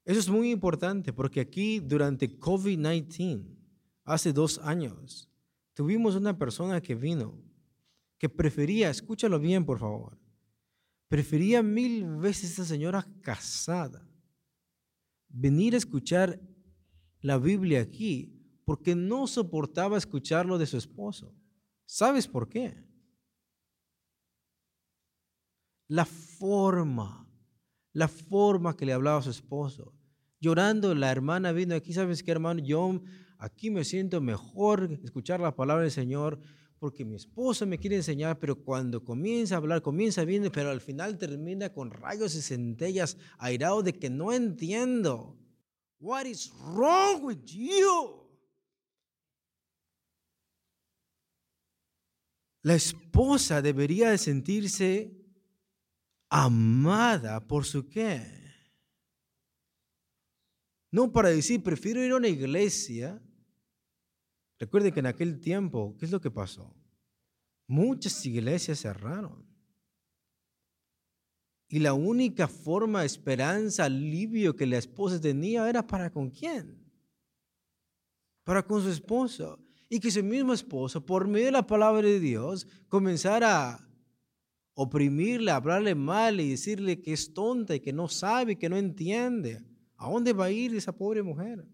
Eso 0.05 0.21
es 0.21 0.29
muy 0.29 0.51
importante 0.51 1.15
porque 1.15 1.41
aquí 1.41 1.81
durante 1.81 2.39
COVID-19, 2.39 3.57
hace 4.05 4.35
dos 4.35 4.59
años, 4.59 5.31
tuvimos 5.73 6.17
una 6.17 6.37
persona 6.37 6.83
que 6.83 6.95
vino, 6.95 7.43
que 8.19 8.29
prefería, 8.29 8.91
escúchalo 8.91 9.41
bien 9.41 9.65
por 9.65 9.79
favor, 9.79 10.19
prefería 11.09 11.63
mil 11.63 12.05
veces 12.19 12.51
esa 12.53 12.67
señora 12.67 13.09
casada 13.23 14.07
venir 15.31 15.75
a 15.75 15.79
escuchar 15.79 16.39
la 17.23 17.39
Biblia 17.39 17.81
aquí 17.81 18.40
porque 18.71 18.95
no 18.95 19.27
soportaba 19.27 19.99
escucharlo 19.99 20.57
de 20.57 20.65
su 20.65 20.77
esposo. 20.77 21.35
¿Sabes 21.87 22.29
por 22.29 22.49
qué? 22.49 22.81
La 25.89 26.05
forma, 26.05 27.29
la 27.93 28.07
forma 28.07 28.77
que 28.77 28.87
le 28.87 28.93
hablaba 28.93 29.19
a 29.19 29.23
su 29.23 29.31
esposo 29.31 29.93
llorando, 30.39 30.95
la 30.95 31.11
hermana 31.11 31.51
vino 31.51 31.75
aquí, 31.75 31.93
¿sabes 31.93 32.23
qué 32.23 32.31
hermano? 32.31 32.61
Yo 32.61 33.03
aquí 33.39 33.73
me 33.73 33.83
siento 33.83 34.21
mejor 34.21 35.01
escuchar 35.03 35.41
la 35.41 35.57
palabra 35.57 35.83
del 35.83 35.91
Señor 35.91 36.39
porque 36.79 37.05
mi 37.05 37.17
esposo 37.17 37.67
me 37.67 37.77
quiere 37.77 37.97
enseñar, 37.97 38.39
pero 38.39 38.55
cuando 38.55 39.03
comienza 39.03 39.57
a 39.57 39.59
hablar, 39.59 39.83
comienza 39.83 40.25
bien, 40.25 40.49
pero 40.53 40.71
al 40.71 40.81
final 40.81 41.19
termina 41.19 41.73
con 41.73 41.91
rayos 41.91 42.37
y 42.37 42.41
centellas, 42.41 43.17
airado 43.37 43.83
de 43.83 43.95
que 43.95 44.11
no 44.11 44.33
entiendo. 44.33 45.37
What 45.99 46.27
is 46.27 46.53
wrong 46.73 47.25
with 47.25 47.45
you? 47.47 48.20
La 52.63 52.75
esposa 52.75 53.63
debería 53.63 54.11
de 54.11 54.19
sentirse 54.19 55.17
amada 56.29 57.47
por 57.47 57.65
su 57.65 57.89
qué? 57.89 58.41
No 60.93 61.13
para 61.13 61.31
decir, 61.31 61.63
prefiero 61.63 62.05
ir 62.05 62.13
a 62.13 62.17
una 62.17 62.29
iglesia. 62.29 63.23
Recuerde 64.59 64.93
que 64.93 65.01
en 65.01 65.07
aquel 65.07 65.41
tiempo, 65.41 65.97
¿qué 65.99 66.05
es 66.05 66.11
lo 66.11 66.21
que 66.21 66.31
pasó? 66.31 66.75
Muchas 67.67 68.27
iglesias 68.27 68.81
cerraron. 68.81 69.49
Y 71.69 71.79
la 71.79 71.95
única 71.95 72.49
forma, 72.49 73.05
esperanza, 73.05 73.85
alivio 73.85 74.57
que 74.57 74.67
la 74.67 74.77
esposa 74.79 75.21
tenía 75.21 75.69
era 75.69 75.87
para 75.87 76.11
con 76.11 76.29
quién? 76.31 76.85
Para 78.43 78.67
con 78.67 78.83
su 78.83 78.91
esposo. 78.91 79.65
Y 79.91 80.01
que 80.01 80.11
su 80.11 80.23
mismo 80.23 80.55
esposo, 80.55 81.05
por 81.05 81.27
medio 81.29 81.47
de 81.47 81.53
la 81.53 81.67
palabra 81.67 82.03
de 82.03 82.21
Dios, 82.21 82.67
comenzara 82.89 83.73
a 83.73 83.89
oprimirle, 84.75 85.51
hablarle 85.51 85.95
mal 85.95 86.41
y 86.41 86.51
decirle 86.51 87.03
que 87.03 87.13
es 87.13 87.35
tonta 87.35 87.75
y 87.75 87.81
que 87.81 87.93
no 87.93 88.09
sabe, 88.09 88.57
que 88.57 88.69
no 88.69 88.77
entiende. 88.77 89.63
¿A 89.97 90.09
dónde 90.09 90.33
va 90.33 90.47
a 90.47 90.51
ir 90.51 90.75
esa 90.75 90.93
pobre 90.93 91.23
mujer? 91.23 91.67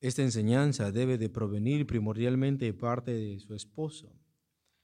Esta 0.00 0.22
enseñanza 0.22 0.90
debe 0.90 1.18
de 1.18 1.28
provenir 1.28 1.86
primordialmente 1.86 2.64
de 2.64 2.72
parte 2.72 3.12
de 3.12 3.38
su 3.38 3.54
esposo. 3.54 4.10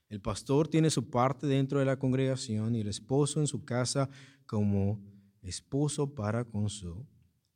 El 0.09 0.21
pastor 0.21 0.67
tiene 0.67 0.89
su 0.89 1.09
parte 1.09 1.47
dentro 1.47 1.79
de 1.79 1.85
la 1.85 1.97
congregación 1.97 2.75
y 2.75 2.81
el 2.81 2.87
esposo 2.87 3.39
en 3.39 3.47
su 3.47 3.65
casa 3.65 4.09
como 4.45 5.03
esposo 5.41 6.13
para 6.13 6.45
con 6.45 6.69
su 6.69 7.05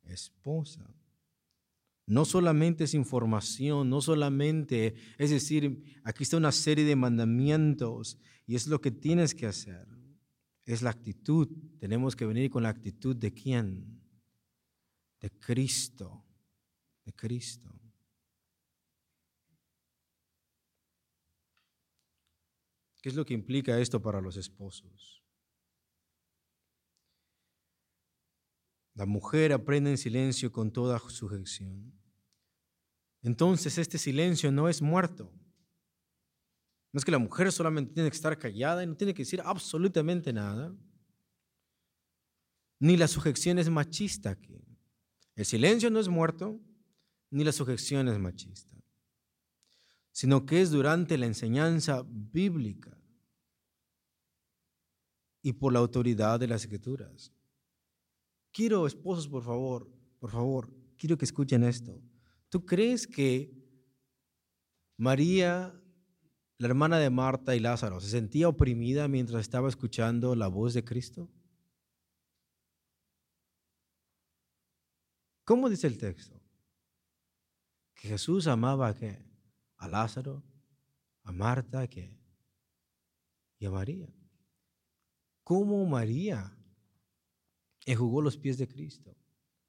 esposa. 0.02 0.94
No 2.06 2.24
solamente 2.24 2.84
es 2.84 2.94
información, 2.94 3.88
no 3.88 4.00
solamente, 4.00 4.94
es 5.16 5.30
decir, 5.30 6.00
aquí 6.02 6.24
está 6.24 6.36
una 6.36 6.52
serie 6.52 6.84
de 6.84 6.96
mandamientos 6.96 8.18
y 8.44 8.56
es 8.56 8.66
lo 8.66 8.80
que 8.80 8.90
tienes 8.90 9.34
que 9.34 9.46
hacer. 9.46 9.86
Es 10.64 10.82
la 10.82 10.90
actitud. 10.90 11.48
Tenemos 11.78 12.16
que 12.16 12.26
venir 12.26 12.50
con 12.50 12.64
la 12.64 12.68
actitud 12.68 13.16
de 13.16 13.32
quién? 13.32 14.00
De 15.20 15.30
Cristo. 15.30 16.24
De 17.04 17.12
Cristo. 17.12 17.70
¿Qué 23.02 23.08
es 23.08 23.16
lo 23.16 23.24
que 23.24 23.34
implica 23.34 23.78
esto 23.80 24.00
para 24.00 24.20
los 24.20 24.36
esposos? 24.36 25.24
La 28.94 29.06
mujer 29.06 29.52
aprende 29.52 29.90
en 29.90 29.98
silencio 29.98 30.52
con 30.52 30.70
toda 30.70 31.00
sujeción. 31.00 31.92
Entonces 33.22 33.78
este 33.78 33.98
silencio 33.98 34.52
no 34.52 34.68
es 34.68 34.82
muerto. 34.82 35.32
No 36.92 36.98
es 36.98 37.04
que 37.04 37.10
la 37.10 37.18
mujer 37.18 37.50
solamente 37.50 37.94
tiene 37.94 38.10
que 38.10 38.16
estar 38.16 38.38
callada 38.38 38.84
y 38.84 38.86
no 38.86 38.96
tiene 38.96 39.14
que 39.14 39.22
decir 39.22 39.40
absolutamente 39.44 40.32
nada. 40.32 40.72
Ni 42.78 42.96
la 42.96 43.08
sujeción 43.08 43.58
es 43.58 43.70
machista 43.70 44.30
aquí. 44.30 44.62
El 45.34 45.46
silencio 45.46 45.88
no 45.88 45.98
es 45.98 46.08
muerto, 46.08 46.60
ni 47.32 47.44
la 47.44 47.52
sujeción 47.52 48.08
es 48.08 48.18
machista, 48.18 48.76
sino 50.12 50.44
que 50.44 50.60
es 50.60 50.70
durante 50.70 51.16
la 51.16 51.24
enseñanza 51.24 52.04
bíblica 52.06 52.96
y 55.40 55.54
por 55.54 55.72
la 55.72 55.78
autoridad 55.78 56.38
de 56.38 56.46
las 56.46 56.62
escrituras. 56.62 57.32
Quiero, 58.52 58.86
esposos, 58.86 59.28
por 59.28 59.42
favor, 59.42 59.90
por 60.18 60.30
favor, 60.30 60.70
quiero 60.98 61.16
que 61.16 61.24
escuchen 61.24 61.64
esto. 61.64 62.02
¿Tú 62.50 62.66
crees 62.66 63.06
que 63.06 63.50
María, 64.98 65.74
la 66.58 66.68
hermana 66.68 66.98
de 66.98 67.08
Marta 67.08 67.56
y 67.56 67.60
Lázaro, 67.60 67.98
se 68.02 68.10
sentía 68.10 68.46
oprimida 68.46 69.08
mientras 69.08 69.40
estaba 69.40 69.70
escuchando 69.70 70.36
la 70.36 70.48
voz 70.48 70.74
de 70.74 70.84
Cristo? 70.84 71.30
¿Cómo 75.44 75.70
dice 75.70 75.86
el 75.86 75.96
texto? 75.96 76.41
Que 78.02 78.08
Jesús 78.08 78.48
amaba 78.48 78.88
a 78.88 78.94
qué? 78.94 79.16
A 79.76 79.86
Lázaro, 79.86 80.42
a 81.22 81.30
Marta. 81.30 81.84
Y 81.84 83.64
a 83.64 83.70
María. 83.70 84.12
¿Cómo 85.44 85.86
María 85.86 86.52
enjugó 87.86 88.20
los 88.20 88.36
pies 88.36 88.58
de 88.58 88.66
Cristo. 88.66 89.16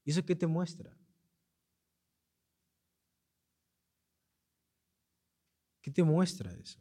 ¿Y 0.03 0.09
eso 0.09 0.25
qué 0.25 0.35
te 0.35 0.47
muestra? 0.47 0.97
¿Qué 5.79 5.91
te 5.91 6.01
muestra 6.01 6.51
eso? 6.53 6.79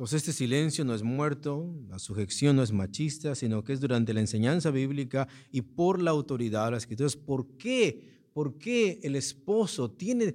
Entonces 0.00 0.22
este 0.26 0.32
silencio 0.32 0.82
no 0.82 0.94
es 0.94 1.02
muerto, 1.02 1.76
la 1.90 1.98
sujeción 1.98 2.56
no 2.56 2.62
es 2.62 2.72
machista, 2.72 3.34
sino 3.34 3.62
que 3.62 3.74
es 3.74 3.80
durante 3.80 4.14
la 4.14 4.20
enseñanza 4.20 4.70
bíblica 4.70 5.28
y 5.52 5.60
por 5.60 6.00
la 6.00 6.10
autoridad 6.10 6.64
de 6.64 6.70
las 6.70 6.84
escrituras. 6.84 7.16
¿Por 7.16 7.58
qué? 7.58 8.24
¿Por 8.32 8.56
qué 8.56 8.98
el 9.02 9.14
esposo 9.14 9.90
tiene 9.90 10.34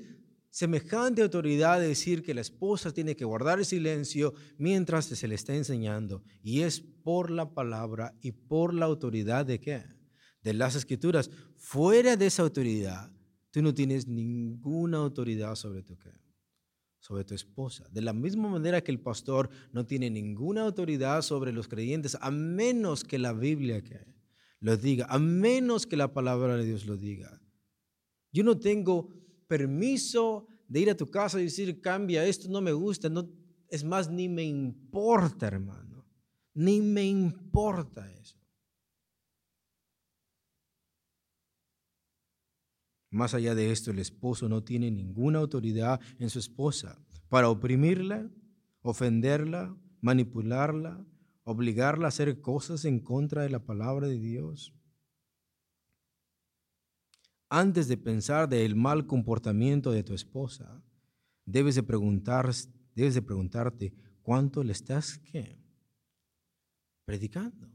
semejante 0.51 1.23
autoridad 1.23 1.79
de 1.79 1.87
decir 1.87 2.21
que 2.21 2.35
la 2.35 2.41
esposa 2.41 2.93
tiene 2.93 3.15
que 3.15 3.25
guardar 3.25 3.57
el 3.57 3.65
silencio 3.65 4.35
mientras 4.59 5.05
se 5.05 5.27
le 5.27 5.33
está 5.33 5.55
enseñando. 5.55 6.21
Y 6.43 6.61
es 6.61 6.81
por 6.81 7.31
la 7.31 7.49
palabra 7.49 8.13
y 8.21 8.33
por 8.33 8.71
la 8.71 8.85
autoridad 8.85 9.47
de 9.47 9.59
qué? 9.59 9.83
De 10.43 10.53
las 10.53 10.75
escrituras. 10.75 11.31
Fuera 11.55 12.15
de 12.15 12.27
esa 12.27 12.43
autoridad, 12.43 13.11
tú 13.49 13.63
no 13.63 13.73
tienes 13.73 14.05
ninguna 14.05 14.97
autoridad 14.97 15.55
sobre 15.55 15.81
tu 15.81 15.97
qué? 15.97 16.24
Sobre 17.05 17.23
tu 17.23 17.35
esposa. 17.35 17.87
De 17.91 18.01
la 18.01 18.13
misma 18.13 18.49
manera 18.49 18.81
que 18.81 18.91
el 18.91 18.99
pastor 18.99 19.51
no 19.71 19.85
tiene 19.85 20.09
ninguna 20.09 20.63
autoridad 20.63 21.21
sobre 21.21 21.51
los 21.51 21.67
creyentes, 21.67 22.17
a 22.19 22.31
menos 22.31 23.03
que 23.03 23.19
la 23.19 23.31
Biblia 23.31 23.83
que 23.83 24.07
lo 24.59 24.75
diga, 24.75 25.05
a 25.07 25.19
menos 25.19 25.85
que 25.85 25.97
la 25.97 26.11
palabra 26.11 26.57
de 26.57 26.65
Dios 26.65 26.87
lo 26.87 26.97
diga. 26.97 27.39
Yo 28.31 28.43
no 28.43 28.57
tengo 28.57 29.13
permiso 29.47 30.47
de 30.67 30.79
ir 30.79 30.89
a 30.89 30.97
tu 30.97 31.05
casa 31.11 31.39
y 31.39 31.43
decir, 31.43 31.79
cambia 31.79 32.25
esto, 32.25 32.49
no 32.49 32.59
me 32.59 32.73
gusta. 32.73 33.07
No, 33.07 33.29
es 33.69 33.83
más, 33.83 34.09
ni 34.09 34.27
me 34.27 34.43
importa, 34.43 35.45
hermano. 35.45 36.07
Ni 36.55 36.81
me 36.81 37.05
importa 37.05 38.11
eso. 38.13 38.39
Más 43.15 43.33
allá 43.33 43.55
de 43.55 43.71
esto, 43.71 43.91
el 43.91 43.99
esposo 43.99 44.49
no 44.49 44.63
tiene 44.63 44.91
ninguna 44.91 45.39
autoridad 45.39 45.99
en 46.19 46.29
su 46.29 46.39
esposa 46.39 46.99
para 47.29 47.49
oprimirla, 47.49 48.29
ofenderla, 48.81 49.75
manipularla, 50.01 51.05
obligarla 51.43 52.05
a 52.05 52.09
hacer 52.09 52.41
cosas 52.41 52.85
en 52.85 52.99
contra 52.99 53.43
de 53.43 53.49
la 53.49 53.59
palabra 53.59 54.07
de 54.07 54.19
Dios 54.19 54.75
antes 57.49 57.87
de 57.87 57.97
pensar 57.97 58.49
del 58.49 58.75
mal 58.75 59.07
comportamiento 59.07 59.91
de 59.91 60.03
tu 60.03 60.13
esposa, 60.13 60.83
debes 61.45 61.75
de, 61.75 61.83
preguntar, 61.83 62.51
debes 62.95 63.13
de 63.13 63.21
preguntarte 63.21 63.93
cuánto 64.21 64.63
le 64.63 64.73
estás 64.73 65.19
¿qué? 65.19 65.57
predicando. 67.05 67.74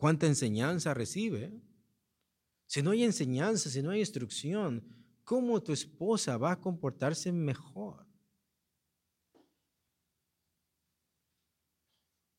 ¿Cuánta 0.00 0.26
enseñanza 0.26 0.94
recibe? 0.94 1.52
Si 2.64 2.80
no 2.80 2.92
hay 2.92 3.04
enseñanza, 3.04 3.68
si 3.68 3.82
no 3.82 3.90
hay 3.90 4.00
instrucción, 4.00 4.82
¿cómo 5.24 5.62
tu 5.62 5.74
esposa 5.74 6.38
va 6.38 6.52
a 6.52 6.60
comportarse 6.60 7.30
mejor? 7.30 8.06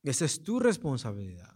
Esa 0.02 0.26
es 0.26 0.41
tu 0.41 0.60
responsabilidad. 0.60 1.56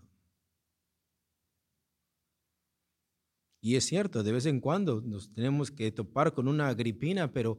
Y 3.59 3.75
es 3.75 3.85
cierto, 3.85 4.21
de 4.21 4.31
vez 4.31 4.45
en 4.45 4.59
cuando 4.59 5.01
nos 5.01 5.33
tenemos 5.33 5.71
que 5.71 5.91
topar 5.91 6.35
con 6.35 6.47
una 6.47 6.71
gripina, 6.75 7.33
pero 7.33 7.57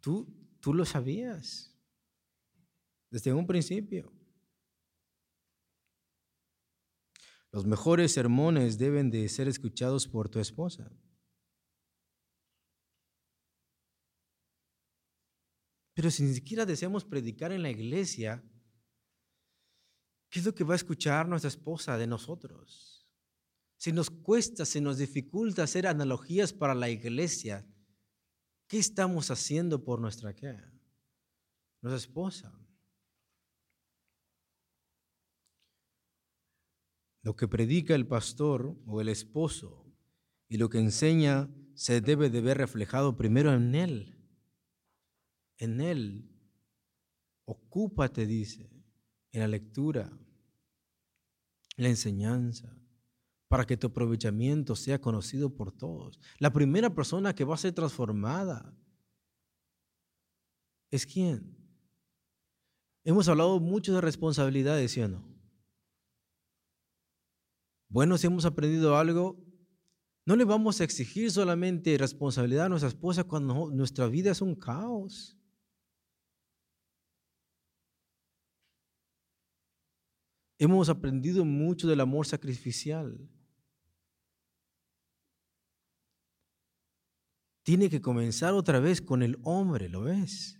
tú, 0.00 0.28
tú 0.60 0.74
lo 0.74 0.84
sabías 0.84 1.74
desde 3.08 3.32
un 3.32 3.46
principio. 3.46 4.12
Los 7.52 7.66
mejores 7.66 8.12
sermones 8.12 8.78
deben 8.78 9.10
de 9.10 9.28
ser 9.28 9.46
escuchados 9.46 10.08
por 10.08 10.28
tu 10.28 10.40
esposa. 10.40 10.90
Pero 15.94 16.10
si 16.10 16.22
ni 16.22 16.34
siquiera 16.34 16.64
deseamos 16.64 17.04
predicar 17.04 17.52
en 17.52 17.62
la 17.62 17.70
iglesia, 17.70 18.42
¿Qué 20.32 20.38
es 20.38 20.46
lo 20.46 20.54
que 20.54 20.64
va 20.64 20.72
a 20.72 20.76
escuchar 20.76 21.28
nuestra 21.28 21.48
esposa 21.48 21.98
de 21.98 22.06
nosotros? 22.06 23.06
Si 23.76 23.92
nos 23.92 24.08
cuesta, 24.08 24.64
si 24.64 24.80
nos 24.80 24.96
dificulta 24.96 25.62
hacer 25.62 25.86
analogías 25.86 26.54
para 26.54 26.74
la 26.74 26.88
iglesia, 26.88 27.68
¿qué 28.66 28.78
estamos 28.78 29.30
haciendo 29.30 29.84
por 29.84 30.00
nuestra 30.00 30.34
qué? 30.34 30.58
Nuestra 31.82 31.98
esposa. 31.98 32.61
Lo 37.22 37.36
que 37.36 37.48
predica 37.48 37.94
el 37.94 38.06
pastor 38.06 38.76
o 38.84 39.00
el 39.00 39.08
esposo 39.08 39.86
y 40.48 40.58
lo 40.58 40.68
que 40.68 40.78
enseña 40.78 41.48
se 41.74 42.00
debe 42.00 42.30
de 42.30 42.40
ver 42.40 42.58
reflejado 42.58 43.16
primero 43.16 43.52
en 43.52 43.74
él. 43.74 44.18
En 45.56 45.80
él. 45.80 46.28
Ocúpate, 47.44 48.26
dice, 48.26 48.70
en 49.30 49.40
la 49.40 49.48
lectura, 49.48 50.12
la 51.76 51.88
enseñanza, 51.88 52.76
para 53.48 53.66
que 53.66 53.76
tu 53.76 53.88
aprovechamiento 53.88 54.76
sea 54.76 55.00
conocido 55.00 55.54
por 55.54 55.72
todos. 55.72 56.18
La 56.38 56.52
primera 56.52 56.94
persona 56.94 57.34
que 57.34 57.44
va 57.44 57.54
a 57.54 57.58
ser 57.58 57.72
transformada 57.72 58.74
es 60.90 61.06
quién. 61.06 61.56
Hemos 63.04 63.28
hablado 63.28 63.58
mucho 63.58 63.94
de 63.94 64.00
responsabilidades, 64.00 64.92
¿sí 64.92 65.00
o 65.00 65.08
no? 65.08 65.31
Bueno, 67.92 68.16
si 68.16 68.26
hemos 68.26 68.46
aprendido 68.46 68.96
algo, 68.96 69.38
no 70.24 70.34
le 70.34 70.44
vamos 70.44 70.80
a 70.80 70.84
exigir 70.84 71.30
solamente 71.30 71.98
responsabilidad 71.98 72.64
a 72.64 72.68
nuestra 72.70 72.88
esposa 72.88 73.22
cuando 73.22 73.70
nuestra 73.70 74.06
vida 74.06 74.30
es 74.30 74.40
un 74.40 74.54
caos. 74.54 75.36
Hemos 80.58 80.88
aprendido 80.88 81.44
mucho 81.44 81.86
del 81.86 82.00
amor 82.00 82.26
sacrificial. 82.26 83.28
Tiene 87.62 87.90
que 87.90 88.00
comenzar 88.00 88.54
otra 88.54 88.80
vez 88.80 89.02
con 89.02 89.22
el 89.22 89.38
hombre, 89.42 89.90
¿lo 89.90 90.00
ves? 90.00 90.58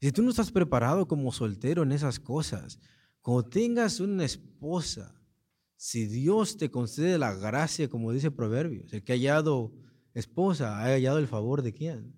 Si 0.00 0.12
tú 0.12 0.22
no 0.22 0.30
estás 0.30 0.52
preparado 0.52 1.08
como 1.08 1.32
soltero 1.32 1.82
en 1.82 1.90
esas 1.90 2.20
cosas, 2.20 2.78
cuando 3.20 3.50
tengas 3.50 3.98
una 3.98 4.24
esposa, 4.24 5.19
si 5.82 6.04
Dios 6.04 6.58
te 6.58 6.70
concede 6.70 7.16
la 7.16 7.34
gracia, 7.34 7.88
como 7.88 8.12
dice 8.12 8.30
Proverbios, 8.30 8.92
el 8.92 9.02
que 9.02 9.12
ha 9.12 9.16
hallado 9.16 9.72
esposa, 10.12 10.78
ha 10.78 10.92
hallado 10.92 11.16
el 11.16 11.26
favor 11.26 11.62
de 11.62 11.72
quién. 11.72 12.14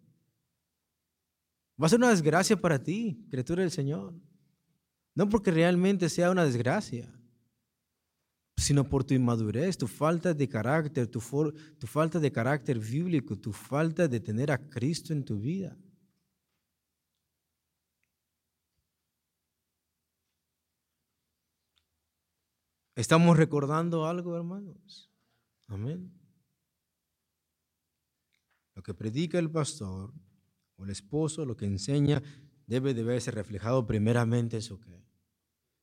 Va 1.81 1.87
a 1.87 1.89
ser 1.89 2.01
una 2.01 2.11
desgracia 2.11 2.61
para 2.61 2.83
ti, 2.83 3.25
criatura 3.31 3.63
del 3.63 3.71
Señor. 3.71 4.15
No 5.15 5.29
porque 5.29 5.53
realmente 5.53 6.09
sea 6.09 6.33
una 6.33 6.45
desgracia, 6.45 7.17
sino 8.57 8.83
por 8.83 9.05
tu 9.05 9.15
inmadurez, 9.15 9.79
tu 9.79 9.87
falta 9.87 10.35
de 10.35 10.49
carácter, 10.49 11.07
tu, 11.07 11.21
tu 11.79 11.87
falta 11.87 12.19
de 12.19 12.33
carácter 12.33 12.81
bíblico, 12.81 13.39
tu 13.39 13.53
falta 13.53 14.09
de 14.09 14.19
tener 14.19 14.51
a 14.51 14.59
Cristo 14.59 15.13
en 15.13 15.25
tu 15.25 15.39
vida. 15.39 15.79
¿Estamos 22.95 23.37
recordando 23.37 24.07
algo, 24.07 24.37
hermanos? 24.37 25.11
Amén. 25.67 26.13
Lo 28.75 28.83
que 28.83 28.95
predica 28.95 29.39
el 29.39 29.51
pastor 29.51 30.13
o 30.77 30.85
el 30.85 30.91
esposo, 30.91 31.45
lo 31.47 31.57
que 31.57 31.67
enseña, 31.67 32.23
debe 32.67 32.95
de 32.95 33.03
verse 33.03 33.31
reflejado 33.31 33.87
primeramente 33.87 34.57
en 34.57 34.63
su 34.63 34.79
qué. 34.79 35.07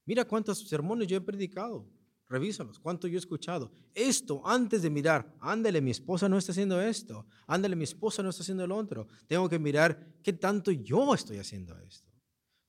Mira 0.06 0.26
cuántos 0.26 0.60
sermones 0.67 1.08
yo 1.08 1.17
he 1.17 1.22
predicado. 1.22 1.88
Revísalos, 2.28 2.80
cuánto 2.80 3.08
yo 3.08 3.15
he 3.15 3.19
escuchado. 3.19 3.72
Esto 3.95 4.45
antes 4.45 4.84
de 4.84 4.91
mirar, 4.91 5.36
ándale, 5.39 5.82
mi 5.82 5.89
esposa 5.89 6.30
no 6.30 6.38
está 6.38 6.52
haciendo 6.52 6.80
esto. 6.80 7.26
Ándale, 7.48 7.76
mi 7.76 7.86
esposa 7.86 8.22
no 8.22 8.30
está 8.30 8.43
haciendo 8.43 8.63
el 8.63 8.72
otro. 8.72 9.08
Tengo 9.26 9.50
que 9.50 9.58
mirar 9.58 10.13
qué 10.22 10.34
tanto 10.34 10.72
yo 10.72 11.15
estoy 11.15 11.39
haciendo 11.39 11.76
esto. 11.80 12.08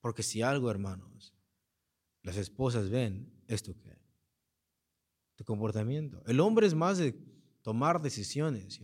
Porque 0.00 0.22
si 0.22 0.40
algo, 0.40 0.70
hermanos, 0.70 1.34
las 2.22 2.38
esposas 2.38 2.88
ven, 2.88 3.30
¿esto 3.46 3.76
qué? 3.76 3.99
Tu 5.40 5.44
comportamiento. 5.46 6.22
El 6.26 6.38
hombre 6.38 6.66
es 6.66 6.74
más 6.74 6.98
de 6.98 7.18
tomar 7.62 8.02
decisiones. 8.02 8.78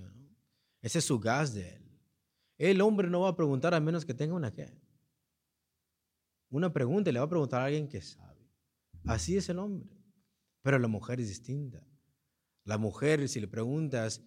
Ese 0.80 1.00
es 1.00 1.04
su 1.04 1.20
gas 1.20 1.52
de 1.52 1.74
él. 1.74 1.82
El 2.56 2.80
hombre 2.80 3.10
no 3.10 3.20
va 3.20 3.28
a 3.28 3.36
preguntar 3.36 3.74
a 3.74 3.80
menos 3.80 4.06
que 4.06 4.14
tenga 4.14 4.34
una 4.34 4.54
qué. 4.54 4.72
Una 6.48 6.72
pregunta 6.72 7.12
le 7.12 7.18
va 7.18 7.26
a 7.26 7.28
preguntar 7.28 7.60
a 7.60 7.66
alguien 7.66 7.86
que 7.86 8.00
sabe. 8.00 8.48
Así 9.04 9.36
es 9.36 9.50
el 9.50 9.58
hombre. 9.58 9.90
Pero 10.62 10.78
la 10.78 10.88
mujer 10.88 11.20
es 11.20 11.28
distinta. 11.28 11.86
La 12.64 12.78
mujer, 12.78 13.28
si 13.28 13.38
le 13.38 13.48
preguntas, 13.48 14.22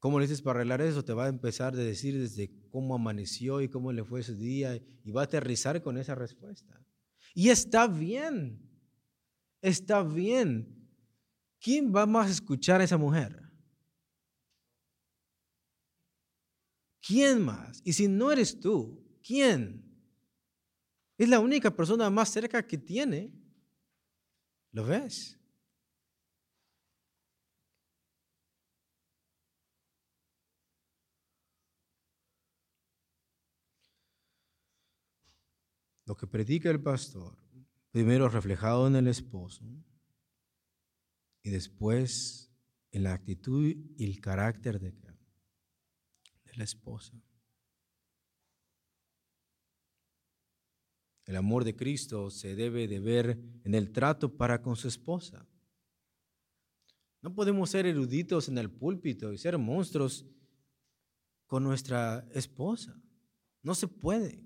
¿cómo 0.00 0.18
le 0.18 0.26
dices 0.26 0.42
para 0.42 0.58
arreglar 0.58 0.80
eso? 0.80 1.04
Te 1.04 1.12
va 1.12 1.26
a 1.26 1.28
empezar 1.28 1.74
a 1.74 1.76
decir 1.76 2.18
desde 2.18 2.50
cómo 2.68 2.96
amaneció 2.96 3.60
y 3.60 3.68
cómo 3.68 3.92
le 3.92 4.02
fue 4.02 4.24
su 4.24 4.34
día 4.34 4.74
y 4.74 5.12
va 5.12 5.20
a 5.20 5.24
aterrizar 5.26 5.80
con 5.82 5.98
esa 5.98 6.16
respuesta. 6.16 6.84
Y 7.32 7.50
está 7.50 7.86
bien. 7.86 8.60
Está 9.62 10.02
bien. 10.02 10.83
¿Quién 11.64 11.94
va 11.96 12.04
más 12.04 12.26
a 12.26 12.30
escuchar 12.30 12.82
a 12.82 12.84
esa 12.84 12.98
mujer? 12.98 13.40
¿Quién 17.00 17.40
más? 17.40 17.80
Y 17.86 17.94
si 17.94 18.06
no 18.06 18.30
eres 18.30 18.60
tú, 18.60 19.02
¿quién? 19.26 19.82
Es 21.16 21.26
la 21.26 21.40
única 21.40 21.74
persona 21.74 22.10
más 22.10 22.28
cerca 22.28 22.66
que 22.66 22.76
tiene. 22.76 23.32
¿Lo 24.72 24.84
ves? 24.84 25.40
Lo 36.04 36.14
que 36.14 36.26
predica 36.26 36.68
el 36.68 36.82
pastor, 36.82 37.38
primero 37.90 38.28
reflejado 38.28 38.86
en 38.86 38.96
el 38.96 39.08
esposo 39.08 39.64
y 41.44 41.50
después 41.50 42.50
en 42.90 43.04
la 43.04 43.12
actitud 43.12 43.76
y 43.96 44.04
el 44.04 44.20
carácter 44.20 44.80
de 44.80 44.92
la 46.54 46.64
esposa. 46.64 47.12
El 51.26 51.36
amor 51.36 51.64
de 51.64 51.74
Cristo 51.74 52.30
se 52.30 52.54
debe 52.54 52.88
de 52.88 53.00
ver 53.00 53.38
en 53.64 53.74
el 53.74 53.92
trato 53.92 54.36
para 54.36 54.60
con 54.62 54.76
su 54.76 54.88
esposa. 54.88 55.46
No 57.22 57.34
podemos 57.34 57.70
ser 57.70 57.86
eruditos 57.86 58.48
en 58.48 58.58
el 58.58 58.70
púlpito 58.70 59.32
y 59.32 59.38
ser 59.38 59.56
monstruos 59.56 60.26
con 61.46 61.62
nuestra 61.62 62.26
esposa. 62.32 63.00
No 63.62 63.74
se 63.74 63.88
puede. 63.88 64.44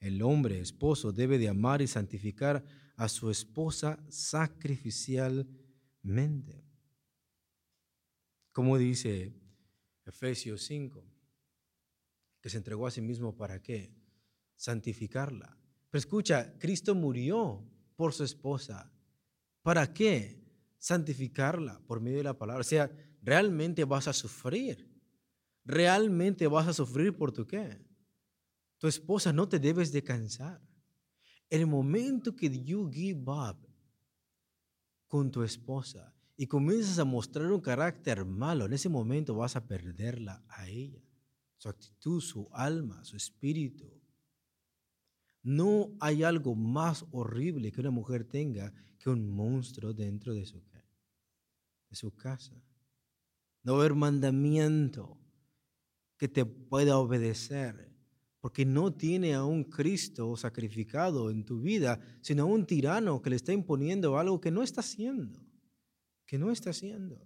El 0.00 0.20
hombre, 0.22 0.58
esposo, 0.58 1.12
debe 1.12 1.38
de 1.38 1.48
amar 1.48 1.80
y 1.80 1.86
santificar 1.86 2.64
a 3.02 3.08
su 3.08 3.30
esposa 3.30 3.98
sacrificialmente. 4.08 6.64
Como 8.52 8.78
dice 8.78 9.34
Efesios 10.06 10.62
5, 10.62 11.04
que 12.40 12.48
se 12.48 12.58
entregó 12.58 12.86
a 12.86 12.92
sí 12.92 13.00
mismo 13.00 13.36
para 13.36 13.60
qué? 13.60 13.92
Santificarla. 14.54 15.58
Pero 15.90 15.98
escucha, 15.98 16.56
Cristo 16.60 16.94
murió 16.94 17.68
por 17.96 18.12
su 18.12 18.22
esposa. 18.22 18.92
¿Para 19.62 19.92
qué? 19.92 20.40
Santificarla 20.78 21.80
por 21.80 22.00
medio 22.00 22.18
de 22.18 22.24
la 22.24 22.38
palabra. 22.38 22.60
O 22.60 22.64
sea, 22.64 22.88
realmente 23.20 23.84
vas 23.84 24.06
a 24.06 24.12
sufrir. 24.12 24.88
Realmente 25.64 26.46
vas 26.46 26.68
a 26.68 26.72
sufrir 26.72 27.16
por 27.16 27.32
tu 27.32 27.48
qué. 27.48 27.84
Tu 28.78 28.86
esposa 28.86 29.32
no 29.32 29.48
te 29.48 29.58
debes 29.58 29.90
de 29.90 30.04
cansar. 30.04 30.60
El 31.52 31.66
momento 31.66 32.34
que 32.34 32.48
you 32.48 32.90
give 32.90 33.30
up 33.30 33.58
con 35.06 35.30
tu 35.30 35.42
esposa 35.42 36.14
y 36.34 36.46
comienzas 36.46 36.98
a 36.98 37.04
mostrar 37.04 37.52
un 37.52 37.60
carácter 37.60 38.24
malo, 38.24 38.64
en 38.64 38.72
ese 38.72 38.88
momento 38.88 39.34
vas 39.34 39.54
a 39.54 39.66
perderla 39.66 40.42
a 40.48 40.66
ella, 40.66 41.02
su 41.58 41.68
actitud, 41.68 42.22
su 42.22 42.48
alma, 42.52 43.04
su 43.04 43.18
espíritu. 43.18 43.92
No 45.42 45.90
hay 46.00 46.22
algo 46.22 46.54
más 46.54 47.04
horrible 47.10 47.70
que 47.70 47.82
una 47.82 47.90
mujer 47.90 48.24
tenga 48.24 48.72
que 48.98 49.10
un 49.10 49.28
monstruo 49.28 49.92
dentro 49.92 50.32
de 50.32 50.46
su, 50.46 50.56
de 50.56 51.96
su 51.96 52.16
casa. 52.16 52.54
No 53.62 53.74
haber 53.74 53.94
mandamiento 53.94 55.18
que 56.16 56.28
te 56.28 56.46
pueda 56.46 56.96
obedecer, 56.96 57.91
porque 58.42 58.66
no 58.66 58.92
tiene 58.92 59.32
a 59.32 59.44
un 59.44 59.64
Cristo 59.64 60.36
sacrificado 60.36 61.30
en 61.30 61.46
tu 61.46 61.62
vida, 61.62 61.98
sino 62.20 62.42
a 62.42 62.46
un 62.46 62.66
tirano 62.66 63.22
que 63.22 63.30
le 63.30 63.36
está 63.36 63.54
imponiendo 63.54 64.18
algo 64.18 64.38
que 64.38 64.50
no 64.50 64.62
está 64.62 64.82
haciendo 64.82 65.40
que 66.32 66.38
no 66.38 66.50
está 66.50 66.70
haciendo. 66.70 67.20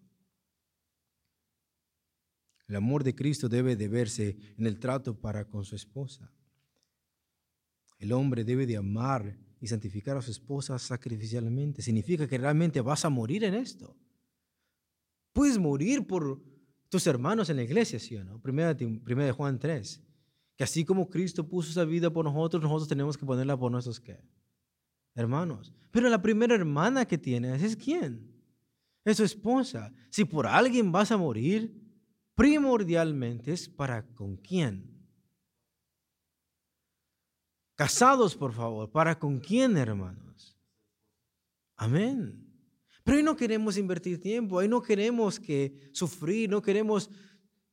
El 2.67 2.75
amor 2.75 3.05
de 3.05 3.15
Cristo 3.15 3.49
debe 3.49 3.77
de 3.77 3.87
verse 3.87 4.37
en 4.59 4.67
el 4.67 4.81
trato 4.81 5.15
para 5.21 5.45
con 5.45 5.65
su 5.65 5.77
esposa. 5.77 6.29
El 8.01 8.11
hombre 8.11 8.43
debe 8.43 8.67
de 8.67 8.79
amar 8.79 9.39
y 9.61 9.69
santificar 9.69 10.17
a 10.17 10.23
su 10.23 10.33
esposa 10.33 10.77
sacrificialmente. 10.81 11.83
Significa 11.83 12.27
que 12.27 12.37
realmente 12.37 12.81
vas 12.81 13.05
a 13.05 13.09
morir 13.09 13.45
en 13.45 13.55
esto. 13.55 13.97
Puedes 15.33 15.57
morir 15.57 16.05
por 16.05 16.43
tus 16.89 17.07
hermanos 17.07 17.49
en 17.49 17.59
la 17.59 17.63
iglesia, 17.63 18.01
¿sí 18.01 18.17
o 18.17 18.25
no? 18.25 18.41
Primera 18.41 18.75
de, 18.75 19.33
Juan 19.33 19.61
3. 19.61 20.03
Que 20.57 20.65
así 20.65 20.85
como 20.85 21.09
Cristo 21.09 21.47
puso 21.47 21.71
esa 21.71 21.85
vida 21.85 22.11
por 22.11 22.25
nosotros, 22.25 22.63
nosotros 22.63 22.89
tenemos 22.89 23.17
que 23.17 23.27
ponerla 23.27 23.57
por 23.57 23.71
nuestros 23.71 24.01
¿qué? 24.01 24.19
hermanos. 25.15 25.73
Pero 25.91 26.09
la 26.09 26.21
primera 26.21 26.55
hermana 26.55 27.07
que 27.07 27.19
tienes 27.19 27.63
es 27.63 27.77
quién? 27.77 28.37
es 29.07 29.19
su 29.19 29.25
esposa. 29.25 29.93
Si 30.11 30.25
por 30.25 30.47
alguien 30.47 30.91
vas 30.91 31.13
a 31.13 31.17
morir, 31.17 31.81
primordialmente 32.35 33.53
es 33.53 33.69
para 33.69 34.05
con 34.15 34.37
quién. 34.37 34.93
Casados, 37.77 38.35
por 38.35 38.53
favor, 38.53 38.91
¿para 38.91 39.19
con 39.19 39.39
quién, 39.39 39.77
hermanos? 39.77 40.59
Amén. 41.77 42.43
Pero 43.05 43.19
ahí 43.19 43.23
no 43.23 43.37
queremos 43.37 43.77
invertir 43.77 44.21
tiempo, 44.21 44.59
ahí 44.59 44.67
no 44.67 44.83
queremos 44.83 45.39
que 45.39 45.91
sufrir, 45.93 46.51
no 46.51 46.61
queremos 46.61 47.09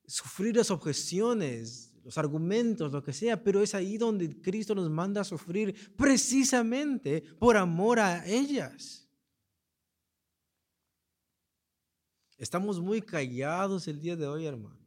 sufrir 0.06 0.56
las 0.56 0.69
objeciones, 0.69 1.92
los 2.03 2.17
argumentos, 2.17 2.91
lo 2.91 3.03
que 3.03 3.13
sea, 3.13 3.41
pero 3.41 3.61
es 3.61 3.73
ahí 3.73 3.97
donde 3.97 4.41
Cristo 4.41 4.75
nos 4.75 4.89
manda 4.89 5.21
a 5.21 5.25
sufrir 5.25 5.95
precisamente 5.95 7.21
por 7.39 7.55
amor 7.55 7.99
a 7.99 8.25
ellas. 8.25 9.07
Estamos 12.37 12.81
muy 12.81 13.01
callados 13.01 13.87
el 13.87 14.01
día 14.01 14.15
de 14.15 14.27
hoy, 14.27 14.45
hermano. 14.45 14.83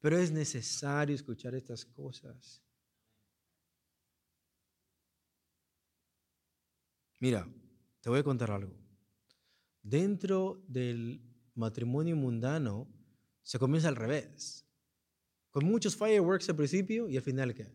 Pero 0.00 0.18
es 0.18 0.30
necesario 0.30 1.14
escuchar 1.14 1.54
estas 1.54 1.84
cosas. 1.84 2.62
Mira, 7.20 7.48
te 8.00 8.10
voy 8.10 8.20
a 8.20 8.24
contar 8.24 8.50
algo. 8.50 8.74
Dentro 9.82 10.62
del 10.68 11.20
matrimonio 11.54 12.16
mundano 12.16 12.88
se 13.42 13.58
comienza 13.58 13.88
al 13.88 13.96
revés. 13.96 14.67
Con 15.58 15.66
muchos 15.66 15.96
fireworks 15.96 16.48
al 16.48 16.54
principio 16.54 17.08
y 17.08 17.16
al 17.16 17.22
final 17.24 17.52
¿qué? 17.52 17.66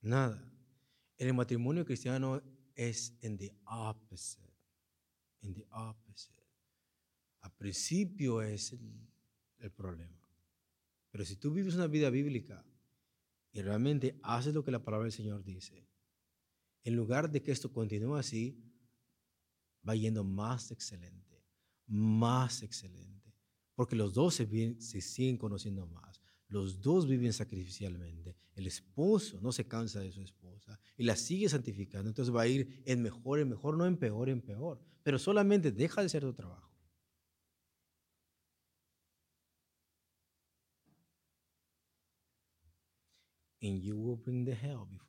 Nada. 0.00 0.42
El 1.18 1.34
matrimonio 1.34 1.84
cristiano 1.84 2.42
es 2.74 3.14
en 3.20 3.36
the 3.36 3.54
opposite. 3.66 4.50
En 5.42 5.52
the 5.52 5.66
opposite. 5.70 6.42
Al 7.42 7.52
principio 7.52 8.40
es 8.40 8.72
el, 8.72 9.06
el 9.58 9.70
problema. 9.70 10.18
Pero 11.10 11.26
si 11.26 11.36
tú 11.36 11.52
vives 11.52 11.74
una 11.74 11.88
vida 11.88 12.08
bíblica 12.08 12.64
y 13.52 13.60
realmente 13.60 14.18
haces 14.22 14.54
lo 14.54 14.64
que 14.64 14.70
la 14.70 14.82
palabra 14.82 15.04
del 15.04 15.12
Señor 15.12 15.44
dice, 15.44 15.86
en 16.84 16.96
lugar 16.96 17.30
de 17.30 17.42
que 17.42 17.52
esto 17.52 17.70
continúe 17.70 18.14
así, 18.14 18.64
va 19.86 19.94
yendo 19.94 20.24
más 20.24 20.70
excelente, 20.70 21.44
más 21.86 22.62
excelente, 22.62 23.17
porque 23.78 23.94
los 23.94 24.12
dos 24.12 24.34
se, 24.34 25.00
siguen 25.00 25.36
conociendo 25.36 25.86
más, 25.86 26.20
los 26.48 26.80
dos 26.80 27.06
viven 27.06 27.32
sacrificialmente, 27.32 28.34
el 28.56 28.66
esposo 28.66 29.40
no 29.40 29.52
se 29.52 29.68
cansa 29.68 30.00
de 30.00 30.10
su 30.10 30.20
esposa 30.20 30.80
y 30.96 31.04
la 31.04 31.14
sigue 31.14 31.48
santificando, 31.48 32.08
entonces 32.08 32.34
va 32.34 32.42
a 32.42 32.48
ir 32.48 32.82
en 32.86 33.00
mejor, 33.00 33.38
en 33.38 33.50
mejor, 33.50 33.76
no 33.76 33.86
en 33.86 33.96
peor, 33.96 34.30
en 34.30 34.40
peor, 34.40 34.80
pero 35.04 35.16
solamente 35.16 35.70
deja 35.70 36.02
de 36.02 36.08
ser 36.08 36.22
tu 36.22 36.34
trabajo. 36.34 36.68
And 43.62 43.80
you 43.80 43.96
will 43.96 44.16
bring 44.16 44.44
the 44.44 44.56
hell 44.56 44.86
before 44.90 45.07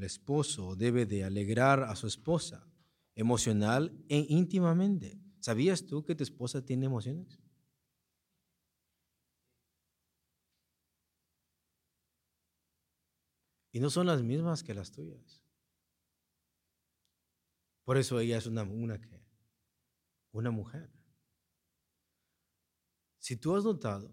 El 0.00 0.04
esposo 0.04 0.76
debe 0.76 1.04
de 1.04 1.24
alegrar 1.24 1.82
a 1.82 1.94
su 1.94 2.06
esposa 2.06 2.66
emocional 3.14 4.02
e 4.08 4.24
íntimamente. 4.30 5.20
¿Sabías 5.40 5.84
tú 5.84 6.06
que 6.06 6.14
tu 6.14 6.22
esposa 6.24 6.64
tiene 6.64 6.86
emociones? 6.86 7.38
Y 13.72 13.80
no 13.80 13.90
son 13.90 14.06
las 14.06 14.22
mismas 14.22 14.62
que 14.62 14.72
las 14.72 14.90
tuyas. 14.90 15.44
Por 17.84 17.98
eso 17.98 18.20
ella 18.20 18.38
es 18.38 18.46
una, 18.46 18.62
una, 18.62 18.98
una 20.32 20.50
mujer. 20.50 20.90
Si 23.18 23.36
tú 23.36 23.54
has 23.54 23.64
notado, 23.64 24.10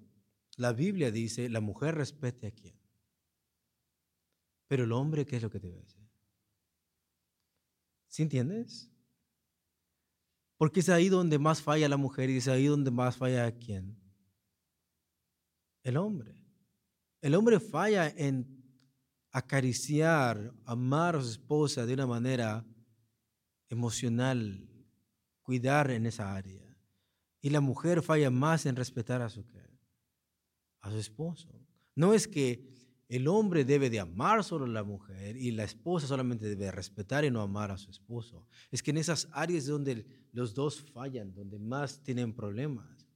la 0.58 0.73
Biblia 0.73 1.12
dice, 1.12 1.47
la 1.47 1.62
mujer 1.62 1.95
respete 1.95 2.47
a 2.47 2.52
quién. 2.52 2.76
Pero 4.67 4.84
el 4.84 4.91
hombre, 4.91 5.25
¿qué 5.25 5.38
es 5.38 5.43
lo 5.43 5.49
que 5.49 5.60
debe 5.60 5.80
hacer? 5.80 6.08
¿Sí 8.08 8.23
entiendes? 8.23 8.91
Porque 10.58 10.80
es 10.80 10.89
ahí 10.89 11.10
donde 11.10 11.39
más 11.39 11.62
falla 11.62 11.88
la 11.88 11.97
mujer 11.97 12.30
y 12.30 12.38
es 12.38 12.47
ahí 12.47 12.65
donde 12.65 12.91
más 12.91 13.15
falla 13.15 13.45
a 13.45 13.51
quién? 13.51 13.97
El 15.84 15.97
hombre. 15.97 16.43
El 17.21 17.36
hombre 17.36 17.60
falla 17.60 18.08
en 18.10 18.58
acariciar, 19.32 20.53
amar 20.65 21.15
a 21.15 21.21
su 21.21 21.30
esposa 21.30 21.86
de 21.86 21.93
una 21.93 22.08
manera 22.08 22.65
emocional, 23.69 24.67
cuidar 25.43 25.91
en 25.91 26.08
esa 26.08 26.36
área. 26.36 26.63
Y 27.41 27.49
la 27.49 27.62
mujer 27.62 28.01
falla 28.01 28.32
más 28.32 28.65
en 28.65 28.75
respetar 28.75 29.21
a 29.21 29.30
su, 29.30 29.45
a 30.82 30.89
su 30.89 30.97
esposo. 30.97 31.49
No 31.95 32.13
es 32.13 32.27
que 32.27 32.76
el 33.09 33.27
hombre 33.27 33.63
debe 33.63 33.89
de 33.89 34.01
amar 34.01 34.43
solo 34.43 34.65
a 34.65 34.69
la 34.69 34.83
mujer 34.83 35.37
y 35.37 35.51
la 35.51 35.63
esposa 35.63 36.07
solamente 36.07 36.47
debe 36.47 36.71
respetar 36.71 37.23
y 37.23 37.31
no 37.31 37.41
amar 37.41 37.71
a 37.71 37.77
su 37.77 37.89
esposo. 37.89 38.45
Es 38.69 38.83
que 38.83 38.91
en 38.91 38.97
esas 38.97 39.29
áreas 39.31 39.65
donde 39.65 40.05
los 40.33 40.53
dos 40.53 40.81
fallan, 40.91 41.33
donde 41.33 41.57
más 41.57 42.03
tienen 42.03 42.33
problemas. 42.33 43.07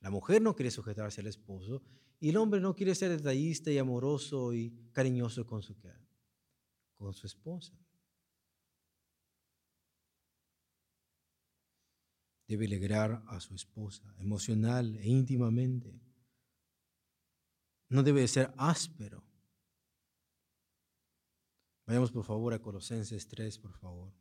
La 0.00 0.10
mujer 0.10 0.42
no 0.42 0.54
quiere 0.54 0.70
sujetarse 0.70 1.22
al 1.22 1.28
esposo 1.28 1.82
y 2.20 2.28
el 2.28 2.36
hombre 2.36 2.60
no 2.60 2.74
quiere 2.76 2.94
ser 2.94 3.10
detallista 3.10 3.70
y 3.70 3.78
amoroso 3.78 4.52
y 4.52 4.70
cariñoso 4.92 5.46
con 5.46 5.62
su, 5.62 5.74
con 6.96 7.14
su 7.14 7.26
esposa. 7.26 7.72
Debe 12.46 12.66
alegrar 12.66 13.24
a 13.28 13.40
su 13.40 13.54
esposa 13.54 14.14
emocional 14.18 14.94
e 14.96 15.08
íntimamente 15.08 15.98
no 17.92 18.02
debe 18.02 18.26
ser 18.26 18.52
áspero. 18.56 19.22
Vayamos 21.86 22.10
por 22.10 22.24
favor 22.24 22.54
a 22.54 22.58
Colosenses 22.58 23.28
3, 23.28 23.58
por 23.58 23.76
favor. 23.78 24.14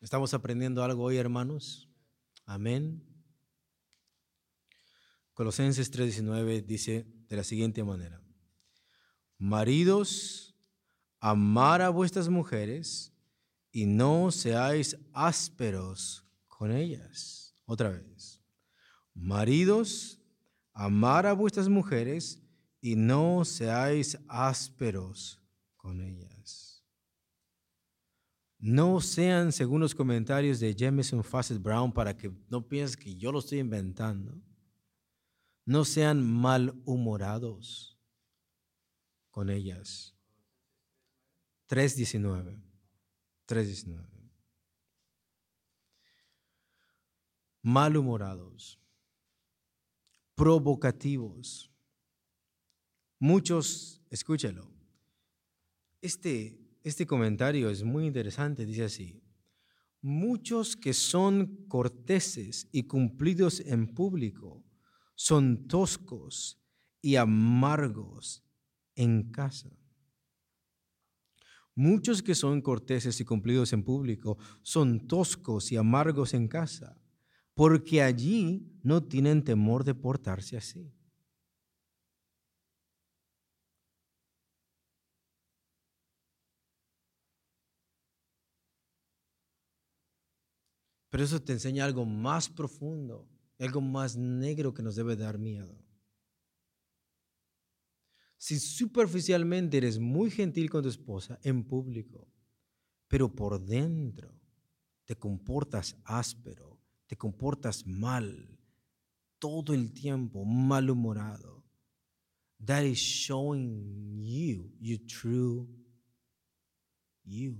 ¿Estamos 0.00 0.32
aprendiendo 0.34 0.84
algo 0.84 1.02
hoy, 1.02 1.16
hermanos? 1.16 1.88
Amén. 2.46 3.04
Colosenses 5.34 5.90
3:19 5.90 6.64
dice 6.64 7.06
de 7.28 7.36
la 7.36 7.44
siguiente 7.44 7.82
manera, 7.82 8.22
Maridos, 9.36 10.56
amar 11.18 11.82
a 11.82 11.90
vuestras 11.90 12.28
mujeres 12.28 13.12
y 13.72 13.86
no 13.86 14.30
seáis 14.30 14.96
ásperos 15.12 16.24
con 16.46 16.70
ellas. 16.70 17.56
Otra 17.64 17.90
vez. 17.90 18.40
Maridos, 19.14 20.17
amar 20.78 21.26
a 21.26 21.32
vuestras 21.32 21.68
mujeres 21.68 22.40
y 22.80 22.94
no 22.94 23.44
seáis 23.44 24.16
ásperos 24.28 25.42
con 25.76 26.00
ellas. 26.00 26.84
No 28.60 29.00
sean, 29.00 29.50
según 29.50 29.80
los 29.80 29.92
comentarios 29.92 30.60
de 30.60 30.72
Jameson 30.76 31.24
Fassett 31.24 31.60
Brown, 31.60 31.92
para 31.92 32.16
que 32.16 32.30
no 32.48 32.68
pienses 32.68 32.96
que 32.96 33.16
yo 33.16 33.32
lo 33.32 33.40
estoy 33.40 33.58
inventando, 33.58 34.40
no 35.64 35.84
sean 35.84 36.24
malhumorados 36.24 38.00
con 39.30 39.50
ellas. 39.50 40.16
3.19. 41.68 42.62
3.19. 43.48 44.06
Malhumorados 47.62 48.80
provocativos. 50.38 51.68
Muchos, 53.18 54.00
escúchalo, 54.08 54.70
este, 56.00 56.60
este 56.84 57.08
comentario 57.08 57.68
es 57.68 57.82
muy 57.82 58.06
interesante, 58.06 58.64
dice 58.64 58.84
así, 58.84 59.20
muchos 60.00 60.76
que 60.76 60.92
son 60.92 61.66
corteses 61.66 62.68
y 62.70 62.84
cumplidos 62.84 63.58
en 63.58 63.92
público 63.92 64.64
son 65.16 65.66
toscos 65.66 66.62
y 67.02 67.16
amargos 67.16 68.44
en 68.94 69.32
casa. 69.32 69.76
Muchos 71.74 72.22
que 72.22 72.36
son 72.36 72.62
corteses 72.62 73.20
y 73.20 73.24
cumplidos 73.24 73.72
en 73.72 73.82
público 73.82 74.38
son 74.62 75.08
toscos 75.08 75.72
y 75.72 75.76
amargos 75.76 76.32
en 76.32 76.46
casa 76.46 76.96
porque 77.58 78.02
allí 78.02 78.70
no 78.84 79.02
tienen 79.02 79.42
temor 79.42 79.82
de 79.82 79.92
portarse 79.92 80.56
así. 80.56 80.94
Pero 91.10 91.24
eso 91.24 91.42
te 91.42 91.52
enseña 91.52 91.84
algo 91.84 92.04
más 92.06 92.48
profundo, 92.48 93.28
algo 93.58 93.80
más 93.80 94.16
negro 94.16 94.72
que 94.72 94.84
nos 94.84 94.94
debe 94.94 95.16
dar 95.16 95.36
miedo. 95.36 95.84
Si 98.36 98.60
superficialmente 98.60 99.78
eres 99.78 99.98
muy 99.98 100.30
gentil 100.30 100.70
con 100.70 100.84
tu 100.84 100.90
esposa 100.90 101.40
en 101.42 101.64
público, 101.64 102.28
pero 103.08 103.34
por 103.34 103.60
dentro 103.60 104.32
te 105.04 105.16
comportas 105.16 105.96
áspero, 106.04 106.77
te 107.08 107.16
comportas 107.16 107.84
mal 107.86 108.56
todo 109.40 109.74
el 109.74 109.92
tiempo, 109.92 110.44
malhumorado, 110.44 111.64
that 112.64 112.84
is 112.84 112.98
showing 112.98 114.18
you 114.20 114.70
your 114.78 114.98
true 115.06 115.68
you. 117.24 117.56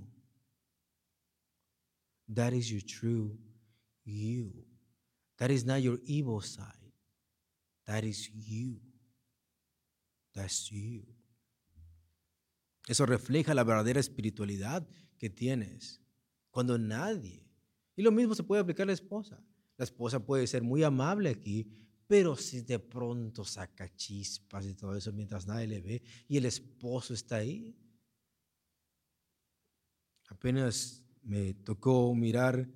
That 2.29 2.53
is 2.53 2.71
your 2.71 2.83
true 2.83 3.39
you. 4.05 4.53
That 5.39 5.51
is 5.51 5.65
not 5.65 5.83
your 5.83 5.99
evil 6.05 6.41
side. 6.41 6.93
That 7.87 8.05
is 8.05 8.29
you. 8.35 8.81
That's 10.35 10.71
you. 10.71 11.05
Eso 12.87 13.07
refleja 13.07 13.55
la 13.55 13.65
verdadera 13.65 14.01
espiritualidad 14.01 14.87
que 15.19 15.31
tienes. 15.31 16.01
Cuando 16.51 16.79
nadie 16.79 17.48
y 17.99 18.03
lo 18.03 18.13
mismo 18.13 18.33
se 18.33 18.45
puede 18.45 18.63
aplicar 18.63 18.85
a 18.85 18.87
la 18.87 18.93
esposa. 18.93 19.43
La 19.77 19.83
esposa 19.83 20.25
puede 20.25 20.47
ser 20.47 20.63
muy 20.63 20.85
amable 20.85 21.31
aquí, 21.31 21.69
pero 22.07 22.37
si 22.37 22.61
de 22.61 22.79
pronto 22.79 23.45
saca 23.45 23.93
chispas 23.97 24.67
y 24.67 24.75
todo 24.75 24.95
eso 24.95 25.13
mientras 25.13 25.49
nadie 25.49 25.67
le 25.67 25.81
ve 25.81 26.03
y 26.29 26.37
el 26.37 26.47
esposo 26.47 27.13
está 27.13 27.39
ahí. 27.39 27.77
Apenas 30.29 31.03
me 31.23 31.55
tocó 31.55 32.15
mirar 32.15 32.69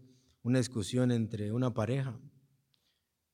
una 0.42 0.58
discusión 0.58 1.12
entre 1.12 1.52
una 1.52 1.72
pareja. 1.72 2.18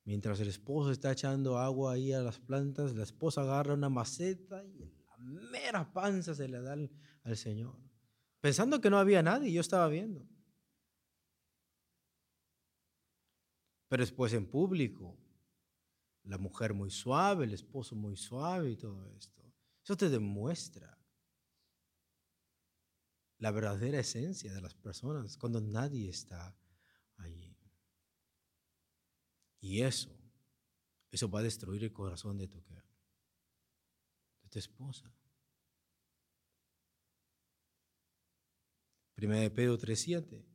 Mientras 0.04 0.40
el 0.40 0.48
esposo 0.48 0.90
está 0.90 1.12
echando 1.12 1.56
agua 1.56 1.94
ahí 1.94 2.12
a 2.12 2.20
las 2.20 2.38
plantas, 2.38 2.94
la 2.94 3.04
esposa 3.04 3.40
agarra 3.40 3.72
una 3.72 3.88
maceta 3.88 4.62
y 4.62 4.78
la 5.06 5.16
mera 5.16 5.90
panza 5.90 6.34
se 6.34 6.48
le 6.48 6.60
da 6.60 6.74
al, 6.74 6.90
al 7.22 7.36
Señor. 7.38 7.80
Pensando 8.42 8.78
que 8.78 8.90
no 8.90 8.98
había 8.98 9.22
nadie, 9.22 9.50
yo 9.50 9.62
estaba 9.62 9.88
viendo. 9.88 10.28
Pero 13.88 14.02
después 14.02 14.32
en 14.34 14.46
público, 14.46 15.18
la 16.24 16.38
mujer 16.38 16.74
muy 16.74 16.90
suave, 16.90 17.46
el 17.46 17.54
esposo 17.54 17.96
muy 17.96 18.16
suave 18.16 18.70
y 18.70 18.76
todo 18.76 19.08
esto. 19.16 19.42
Eso 19.82 19.96
te 19.96 20.10
demuestra 20.10 20.98
la 23.38 23.50
verdadera 23.50 24.00
esencia 24.00 24.52
de 24.52 24.60
las 24.60 24.74
personas 24.74 25.38
cuando 25.38 25.60
nadie 25.60 26.10
está 26.10 26.54
allí. 27.16 27.56
Y 29.60 29.80
eso, 29.80 30.10
eso 31.10 31.30
va 31.30 31.40
a 31.40 31.44
destruir 31.44 31.82
el 31.84 31.92
corazón 31.92 32.36
de 32.36 32.48
tu, 32.48 32.60
de 32.60 34.48
tu 34.50 34.58
esposa. 34.58 35.12
Primera 39.14 39.40
de 39.40 39.50
Pedro 39.50 39.78
3.7. 39.78 40.47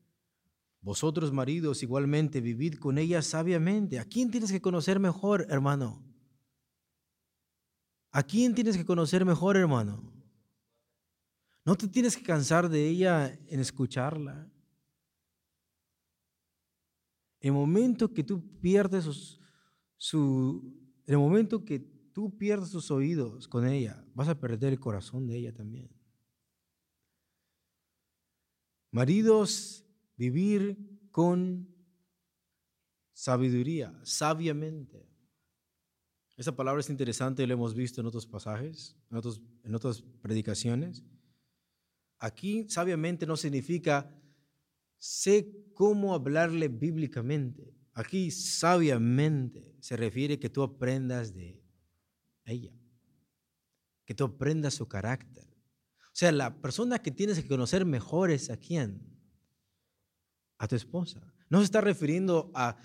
Vosotros 0.83 1.31
maridos 1.31 1.81
igualmente 1.81 2.41
vivid 2.41 2.75
con 2.75 2.97
ella 2.97 3.21
sabiamente. 3.21 3.99
¿A 3.99 4.05
quién 4.05 4.29
tienes 4.29 4.51
que 4.51 4.61
conocer 4.61 4.99
mejor, 4.99 5.47
hermano? 5.49 6.03
¿A 8.11 8.21
quién 8.21 8.53
tienes 8.53 8.75
que 8.75 8.85
conocer 8.85 9.23
mejor, 9.25 9.55
hermano? 9.55 10.13
No 11.63 11.75
te 11.75 11.87
tienes 11.87 12.17
que 12.17 12.23
cansar 12.23 12.67
de 12.67 12.85
ella 12.87 13.39
en 13.47 13.61
escucharla. 13.61 14.51
El 17.39 17.53
momento 17.53 18.13
que 18.13 18.23
tú 18.23 18.43
pierdes 18.59 19.39
el 20.11 21.17
momento 21.17 21.63
que 21.63 21.79
tú 21.79 22.37
pierdes 22.37 22.69
sus 22.69 22.91
oídos 22.91 23.47
con 23.47 23.65
ella, 23.65 24.05
vas 24.13 24.27
a 24.27 24.37
perder 24.37 24.73
el 24.73 24.79
corazón 24.81 25.27
de 25.27 25.37
ella 25.37 25.53
también. 25.53 25.89
Maridos, 28.91 29.82
vivir 30.29 30.77
con 31.11 31.67
sabiduría, 33.13 33.99
sabiamente. 34.03 35.09
Esa 36.37 36.55
palabra 36.55 36.79
es 36.79 36.89
interesante, 36.89 37.45
lo 37.45 37.53
hemos 37.53 37.75
visto 37.75 38.01
en 38.01 38.07
otros 38.07 38.25
pasajes, 38.25 38.95
en, 39.11 39.21
en 39.63 39.75
otras 39.75 40.01
predicaciones. 40.21 41.03
Aquí 42.19 42.67
sabiamente 42.69 43.25
no 43.25 43.35
significa 43.35 44.09
sé 44.97 45.51
cómo 45.73 46.13
hablarle 46.13 46.69
bíblicamente. 46.69 47.75
Aquí 47.93 48.31
sabiamente 48.31 49.75
se 49.79 49.97
refiere 49.97 50.39
que 50.39 50.49
tú 50.49 50.63
aprendas 50.63 51.33
de 51.33 51.61
ella, 52.45 52.73
que 54.05 54.15
tú 54.15 54.23
aprendas 54.23 54.73
su 54.73 54.87
carácter. 54.87 55.47
O 55.99 56.15
sea, 56.15 56.31
la 56.31 56.61
persona 56.61 56.99
que 56.99 57.11
tienes 57.11 57.39
que 57.39 57.47
conocer 57.47 57.85
mejor 57.85 58.31
es 58.31 58.49
a 58.49 58.57
quién? 58.57 59.12
A 60.63 60.67
tu 60.67 60.77
esposa. 60.77 61.19
No 61.49 61.59
se 61.59 61.65
está 61.65 61.81
refiriendo 61.81 62.49
a 62.55 62.77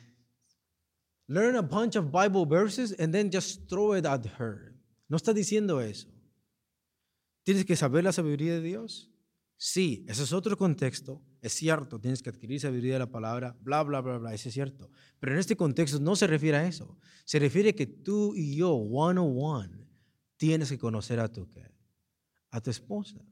learn 1.28 1.54
a 1.54 1.62
bunch 1.62 1.94
of 1.94 2.06
Bible 2.10 2.44
verses 2.44 2.92
and 2.98 3.12
then 3.12 3.30
just 3.30 3.68
throw 3.68 3.96
it 3.96 4.04
at 4.04 4.26
her. 4.40 4.74
No 5.08 5.16
está 5.16 5.32
diciendo 5.32 5.80
eso. 5.80 6.08
Tienes 7.44 7.64
que 7.64 7.76
saber 7.76 8.02
la 8.02 8.12
sabiduría 8.12 8.54
de 8.54 8.62
Dios. 8.62 9.12
Sí, 9.56 10.04
ese 10.08 10.24
es 10.24 10.32
otro 10.32 10.56
contexto, 10.56 11.22
es 11.40 11.52
cierto, 11.52 12.00
tienes 12.00 12.22
que 12.22 12.30
adquirir 12.30 12.60
sabiduría 12.60 12.94
de 12.94 12.98
la 13.00 13.10
palabra, 13.10 13.56
bla, 13.60 13.82
bla, 13.82 14.00
bla, 14.00 14.18
bla, 14.18 14.34
eso 14.34 14.48
es 14.48 14.54
cierto. 14.54 14.90
Pero 15.20 15.32
en 15.32 15.38
este 15.38 15.56
contexto 15.56 16.00
no 16.00 16.16
se 16.16 16.26
refiere 16.26 16.58
a 16.58 16.66
eso. 16.66 16.98
Se 17.24 17.38
refiere 17.38 17.70
a 17.70 17.72
que 17.74 17.86
tú 17.86 18.34
y 18.34 18.56
yo, 18.56 18.72
one 18.72 19.20
on 19.20 19.34
one, 19.36 19.88
tienes 20.36 20.68
que 20.68 20.78
conocer 20.78 21.20
a 21.20 21.32
tu, 21.32 21.48
a 22.50 22.60
tu 22.60 22.70
esposa. 22.70 23.24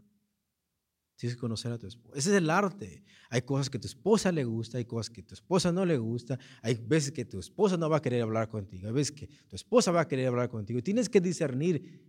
Tienes 1.16 1.36
que 1.36 1.40
conocer 1.40 1.72
a 1.72 1.78
tu 1.78 1.86
esposa. 1.86 2.18
Ese 2.18 2.30
es 2.30 2.36
el 2.36 2.50
arte. 2.50 3.02
Hay 3.30 3.42
cosas 3.42 3.70
que 3.70 3.78
tu 3.78 3.86
esposa 3.86 4.30
le 4.30 4.44
gusta, 4.44 4.78
hay 4.78 4.84
cosas 4.84 5.10
que 5.10 5.22
tu 5.22 5.34
esposa 5.34 5.72
no 5.72 5.84
le 5.84 5.96
gusta, 5.96 6.38
hay 6.62 6.74
veces 6.74 7.10
que 7.12 7.24
tu 7.24 7.38
esposa 7.38 7.76
no 7.76 7.88
va 7.88 7.96
a 7.96 8.02
querer 8.02 8.22
hablar 8.22 8.48
contigo, 8.48 8.86
hay 8.86 8.94
veces 8.94 9.12
que 9.12 9.26
tu 9.26 9.56
esposa 9.56 9.90
va 9.90 10.02
a 10.02 10.08
querer 10.08 10.28
hablar 10.28 10.50
contigo. 10.50 10.82
Tienes 10.82 11.08
que 11.08 11.20
discernir 11.20 12.02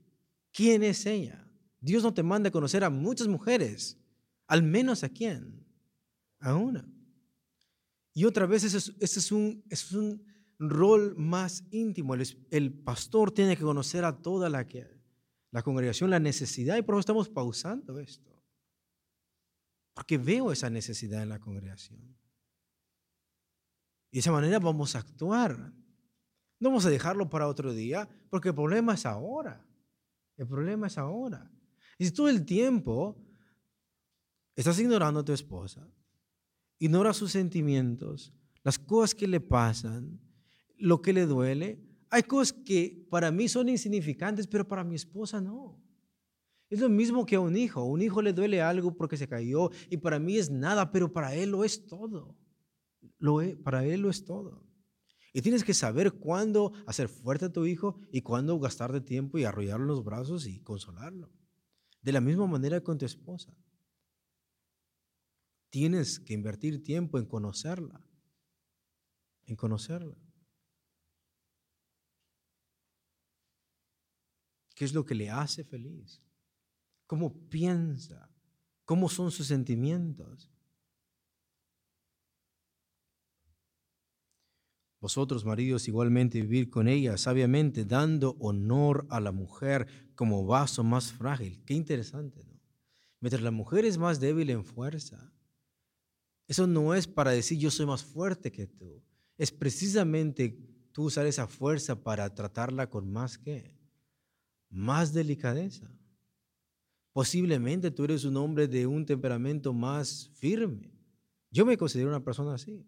quién 0.52 0.84
es 0.84 1.06
ella. 1.06 1.50
Dios 1.80 2.04
no 2.04 2.14
te 2.14 2.24
manda 2.24 2.50
a 2.50 2.52
conocer 2.52 2.84
a 2.84 2.90
muchas 2.90 3.28
mujeres. 3.28 3.98
Al 4.48 4.64
menos 4.64 5.04
a 5.04 5.10
quién? 5.10 5.66
A 6.40 6.56
una. 6.56 6.88
Y 8.14 8.26
otra 8.26 8.46
vez 8.46 8.64
ese 8.64 8.78
es, 9.00 9.32
un, 9.32 9.64
es 9.70 9.92
un 9.92 10.24
rol 10.58 11.16
más 11.18 11.64
íntimo. 11.72 12.16
El, 12.16 12.74
pastor 12.74 13.32
tiene 13.32 13.56
que 13.56 13.64
conocer 13.64 14.04
a 14.06 14.22
toda 14.22 14.50
la, 14.50 14.68
que, 14.68 14.88
la 15.52 15.62
congregación, 15.62 16.10
la 16.10 16.20
necesidad, 16.20 16.78
y 16.78 16.82
por 16.82 16.96
eso 16.96 17.02
estamos 17.02 17.30
pausando 17.30 18.00
esto. 18.00 18.37
Porque 19.98 20.20
veo 20.20 20.52
esa 20.52 20.70
necesidad 20.70 21.24
en 21.24 21.30
la 21.30 21.40
congregación. 21.40 22.00
Y 24.12 24.18
de 24.18 24.20
esa 24.20 24.32
manera 24.32 24.60
vamos 24.60 24.96
a 24.96 25.00
actuar. 25.00 25.74
No 26.60 26.70
vamos 26.70 26.86
a 26.86 26.92
dejarlo 26.92 27.28
para 27.30 27.48
otro 27.48 27.74
día, 27.74 28.08
porque 28.30 28.50
el 28.50 28.56
problema 28.56 28.94
es 28.94 29.08
ahora. 29.08 29.66
El 30.38 30.48
problema 30.48 30.86
es 30.86 31.00
ahora. 31.00 31.52
Y 31.98 32.06
si 32.06 32.12
todo 32.12 32.30
el 32.30 32.46
tiempo 32.46 33.28
Estás 34.58 34.80
ignorando 34.80 35.20
a 35.20 35.24
tu 35.24 35.32
esposa. 35.32 35.88
Ignora 36.80 37.14
sus 37.14 37.32
sentimientos, 37.32 38.34
las 38.64 38.80
cosas 38.80 39.14
que 39.14 39.28
le 39.28 39.40
pasan, 39.40 40.20
lo 40.78 41.00
que 41.00 41.14
le 41.14 41.28
duele. 41.28 41.80
Hay 42.10 42.24
cosas 42.24 42.54
que 42.66 43.08
para 43.12 43.30
mí 43.32 43.48
son 43.48 43.70
insignificantes, 43.70 44.48
pero 44.48 44.68
para 44.68 44.84
mi 44.84 44.96
esposa 44.96 45.40
no. 45.40 45.80
Es 46.70 46.80
lo 46.80 46.90
mismo 46.90 47.26
que 47.26 47.36
a 47.36 47.40
un 47.40 47.56
hijo. 47.56 47.84
Un 47.84 48.02
hijo 48.02 48.22
le 48.22 48.34
duele 48.34 48.62
algo 48.62 48.96
porque 48.96 49.18
se 49.18 49.28
cayó 49.28 49.70
y 49.90 49.98
para 49.98 50.20
mí 50.20 50.38
es 50.38 50.50
nada, 50.50 50.92
pero 50.92 51.12
para 51.12 51.34
él 51.34 51.52
lo 51.52 51.64
es 51.64 51.86
todo. 51.86 52.36
Lo 53.20 53.42
es, 53.42 53.56
para 53.56 53.86
él 53.86 54.02
lo 54.02 54.10
es 54.10 54.26
todo. 54.26 54.66
Y 55.34 55.42
tienes 55.42 55.64
que 55.64 55.74
saber 55.74 56.14
cuándo 56.14 56.74
hacer 56.86 57.08
fuerte 57.10 57.46
a 57.46 57.52
tu 57.52 57.66
hijo 57.66 58.00
y 58.12 58.22
cuándo 58.22 58.60
gastar 58.60 58.92
de 58.92 59.02
tiempo 59.02 59.38
y 59.38 59.44
arrollarlo 59.44 59.84
en 59.84 59.90
los 59.90 60.04
brazos 60.04 60.48
y 60.48 60.60
consolarlo. 60.62 61.32
De 62.02 62.12
la 62.12 62.22
misma 62.22 62.48
manera 62.48 62.82
con 62.82 62.98
tu 62.98 63.06
esposa. 63.06 63.56
Tienes 65.70 66.20
que 66.20 66.34
invertir 66.34 66.84
tiempo 66.84 67.20
en 67.20 67.26
conocerla, 67.26 68.02
en 69.46 69.56
conocerla. 69.56 70.18
¿Qué 74.74 74.86
es 74.86 74.94
lo 74.94 75.06
que 75.06 75.16
le 75.16 75.30
hace 75.30 75.64
feliz? 75.64 76.22
¿Cómo 77.08 77.34
piensa? 77.50 78.30
¿Cómo 78.86 79.10
son 79.10 79.32
sus 79.32 79.48
sentimientos? 79.48 80.52
Vosotros, 85.00 85.46
maridos, 85.46 85.88
igualmente 85.88 86.42
vivir 86.42 86.70
con 86.70 86.88
ella 86.88 87.18
sabiamente, 87.18 87.86
dando 87.86 88.36
honor 88.40 89.08
a 89.10 89.20
la 89.20 89.32
mujer 89.32 89.88
como 90.16 90.46
vaso 90.46 90.84
más 90.84 91.14
frágil. 91.14 91.64
Qué 91.66 91.74
interesante, 91.74 92.44
¿no? 92.44 92.60
Mientras 93.20 93.42
la 93.42 93.52
mujer 93.52 93.86
es 93.86 93.98
más 93.98 94.20
débil 94.20 94.50
en 94.50 94.64
fuerza, 94.64 95.34
eso 96.48 96.68
no 96.68 96.94
es 96.94 97.08
para 97.08 97.32
decir 97.32 97.58
yo 97.58 97.72
soy 97.72 97.86
más 97.86 98.04
fuerte 98.04 98.52
que 98.52 98.68
tú. 98.68 99.04
Es 99.38 99.52
precisamente 99.52 100.58
tú 100.92 101.06
usar 101.06 101.26
esa 101.26 101.48
fuerza 101.48 102.04
para 102.04 102.34
tratarla 102.34 102.90
con 102.90 103.12
más 103.12 103.38
que 103.38 103.76
más 104.70 105.14
delicadeza. 105.14 105.92
Posiblemente 107.18 107.90
tú 107.90 108.04
eres 108.04 108.26
un 108.26 108.38
hombre 108.38 108.68
de 108.68 108.86
un 108.86 109.04
temperamento 109.04 109.74
más 109.74 110.30
firme. 110.36 110.94
Yo 111.50 111.66
me 111.66 111.76
considero 111.76 112.10
una 112.10 112.24
persona 112.24 112.54
así. 112.54 112.86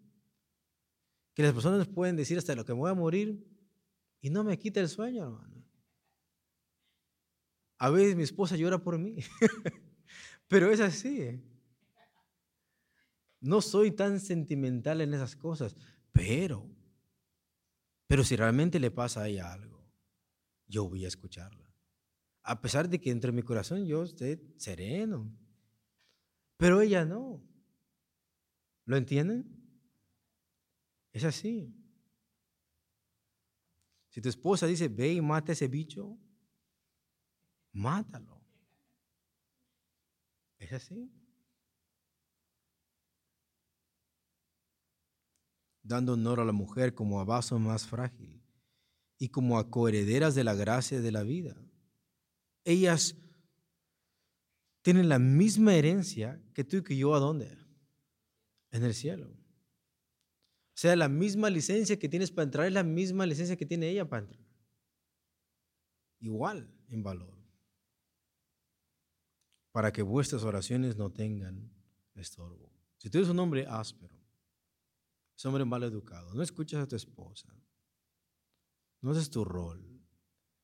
Que 1.34 1.42
las 1.42 1.52
personas 1.52 1.88
pueden 1.88 2.14
decir 2.14 2.38
hasta 2.38 2.54
lo 2.54 2.64
que 2.64 2.72
voy 2.72 2.88
a 2.88 2.94
morir 2.94 3.44
y 4.20 4.30
no 4.30 4.44
me 4.44 4.56
quita 4.56 4.78
el 4.78 4.88
sueño, 4.88 5.24
hermano. 5.24 5.64
A 7.78 7.90
veces 7.90 8.14
mi 8.14 8.22
esposa 8.22 8.54
llora 8.54 8.78
por 8.78 9.00
mí, 9.00 9.16
pero 10.46 10.70
es 10.70 10.78
así. 10.78 11.22
¿eh? 11.22 11.42
No 13.40 13.60
soy 13.60 13.90
tan 13.90 14.20
sentimental 14.20 15.00
en 15.00 15.12
esas 15.12 15.34
cosas, 15.34 15.74
pero, 16.12 16.70
pero 18.06 18.22
si 18.22 18.36
realmente 18.36 18.78
le 18.78 18.92
pasa 18.92 19.22
a 19.22 19.28
ella 19.28 19.52
algo, 19.52 19.84
yo 20.68 20.88
voy 20.88 21.04
a 21.04 21.08
escucharla. 21.08 21.59
A 22.42 22.60
pesar 22.60 22.88
de 22.88 23.00
que 23.00 23.10
entre 23.10 23.32
mi 23.32 23.42
corazón 23.42 23.86
yo 23.86 24.02
esté 24.02 24.40
sereno, 24.56 25.30
pero 26.56 26.80
ella 26.80 27.04
no. 27.04 27.42
¿Lo 28.84 28.96
entienden? 28.96 29.60
Es 31.12 31.24
así. 31.24 31.74
Si 34.08 34.20
tu 34.20 34.28
esposa 34.28 34.66
dice, 34.66 34.88
ve 34.88 35.12
y 35.12 35.20
mata 35.20 35.52
a 35.52 35.54
ese 35.54 35.68
bicho, 35.68 36.18
mátalo. 37.72 38.40
¿Es 40.58 40.72
así? 40.72 41.10
Dando 45.82 46.14
honor 46.14 46.40
a 46.40 46.44
la 46.44 46.52
mujer 46.52 46.94
como 46.94 47.20
a 47.20 47.24
vaso 47.24 47.58
más 47.58 47.86
frágil 47.86 48.42
y 49.18 49.28
como 49.28 49.58
a 49.58 49.70
coherederas 49.70 50.34
de 50.34 50.44
la 50.44 50.54
gracia 50.54 51.00
de 51.00 51.12
la 51.12 51.22
vida. 51.22 51.56
Ellas 52.70 53.16
tienen 54.82 55.08
la 55.08 55.18
misma 55.18 55.74
herencia 55.74 56.40
que 56.54 56.62
tú 56.62 56.76
y 56.76 56.84
que 56.84 56.96
yo, 56.96 57.14
¿a 57.16 57.18
dónde? 57.18 57.58
En 58.70 58.84
el 58.84 58.94
cielo. 58.94 59.26
O 59.28 60.78
sea, 60.80 60.94
la 60.94 61.08
misma 61.08 61.50
licencia 61.50 61.98
que 61.98 62.08
tienes 62.08 62.30
para 62.30 62.44
entrar 62.44 62.66
es 62.66 62.72
la 62.72 62.84
misma 62.84 63.26
licencia 63.26 63.56
que 63.56 63.66
tiene 63.66 63.88
ella 63.88 64.08
para 64.08 64.22
entrar. 64.22 64.46
Igual 66.20 66.72
en 66.88 67.02
valor. 67.02 67.36
Para 69.72 69.92
que 69.92 70.02
vuestras 70.02 70.44
oraciones 70.44 70.96
no 70.96 71.10
tengan 71.10 71.72
estorbo. 72.14 72.72
Si 72.98 73.10
tú 73.10 73.18
eres 73.18 73.30
un 73.30 73.40
hombre 73.40 73.66
áspero, 73.66 74.16
es 75.36 75.44
un 75.44 75.48
hombre 75.48 75.64
mal 75.64 75.82
educado, 75.82 76.34
no 76.34 76.42
escuchas 76.42 76.84
a 76.84 76.86
tu 76.86 76.94
esposa, 76.94 77.52
no 79.00 79.10
haces 79.10 79.28
tu 79.28 79.44
rol, 79.44 79.99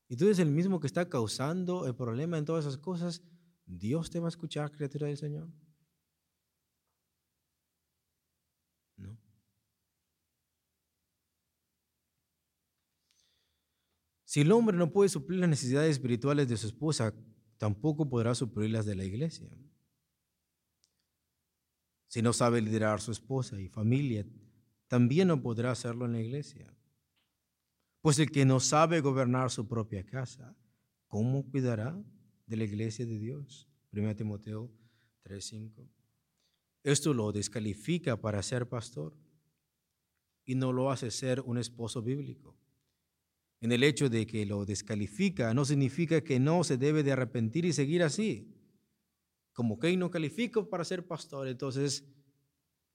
y 0.09 0.17
tú 0.17 0.25
eres 0.27 0.39
el 0.39 0.51
mismo 0.51 0.81
que 0.81 0.87
está 0.87 1.09
causando 1.09 1.87
el 1.87 1.95
problema 1.95 2.39
en 2.39 2.45
todas 2.45 2.65
esas 2.65 2.79
cosas, 2.79 3.23
¿Dios 3.67 4.11
te 4.11 4.21
va 4.21 4.27
a 4.27 4.29
escuchar, 4.29 4.71
criatura 4.71 5.09
del 5.09 5.17
Señor? 5.17 5.49
No. 8.97 9.19
Si 14.25 14.41
el 14.43 14.53
hombre 14.53 14.77
no 14.77 14.93
puede 14.93 15.09
suplir 15.09 15.41
las 15.41 15.51
necesidades 15.51 15.93
espirituales 15.93 16.47
de 16.47 16.57
su 16.57 16.69
esposa, 16.69 17.13
tampoco 17.59 18.09
podrá 18.09 18.35
suplirlas 18.35 18.87
de 18.87 18.95
la 18.95 19.05
iglesia. 19.05 19.51
Si 22.07 22.23
no 22.23 22.33
sabe 22.33 22.61
liderar 22.61 23.01
su 23.01 23.11
esposa 23.11 23.61
y 23.61 23.69
familia, 23.69 24.25
también 24.87 25.29
no 25.29 25.43
podrá 25.43 25.73
hacerlo 25.73 26.07
en 26.07 26.13
la 26.13 26.21
iglesia. 26.21 26.76
Pues 28.07 28.21
el 28.21 28.31
que 28.31 28.45
no 28.45 28.61
sabe 28.61 29.01
gobernar 29.01 29.51
su 29.51 29.67
propia 29.67 30.07
casa, 30.07 30.55
¿cómo 31.09 31.45
cuidará 31.51 32.01
de 32.47 32.57
la 32.57 32.63
iglesia 32.63 33.05
de 33.05 33.19
Dios. 33.19 33.67
1 33.91 34.15
Timoteo 34.15 34.71
3:5. 35.25 35.91
Esto 36.85 37.13
lo 37.13 37.33
descalifica 37.33 38.17
para 38.17 38.45
ser 38.45 38.69
pastor 38.69 39.17
y 40.45 40.55
no 40.55 40.73
lo 40.73 40.93
hace 40.93 41.11
ser 41.11 41.41
un 41.41 41.59
esposo 41.59 42.01
bíblico. 42.01 42.57
En 43.61 43.73
el 43.73 43.83
hecho 43.83 44.09
de 44.09 44.25
que 44.25 44.47
lo 44.47 44.65
descalifica 44.65 45.53
no 45.53 45.65
significa 45.65 46.21
que 46.21 46.39
no 46.39 46.63
se 46.63 46.77
debe 46.77 47.03
de 47.03 47.11
arrepentir 47.11 47.65
y 47.65 47.73
seguir 47.73 48.05
así. 48.05 48.55
Como 49.53 49.81
que 49.81 49.97
no 49.97 50.13
califico 50.13 50.69
para 50.69 50.85
ser 50.85 51.05
pastor, 51.09 51.49
entonces 51.49 52.05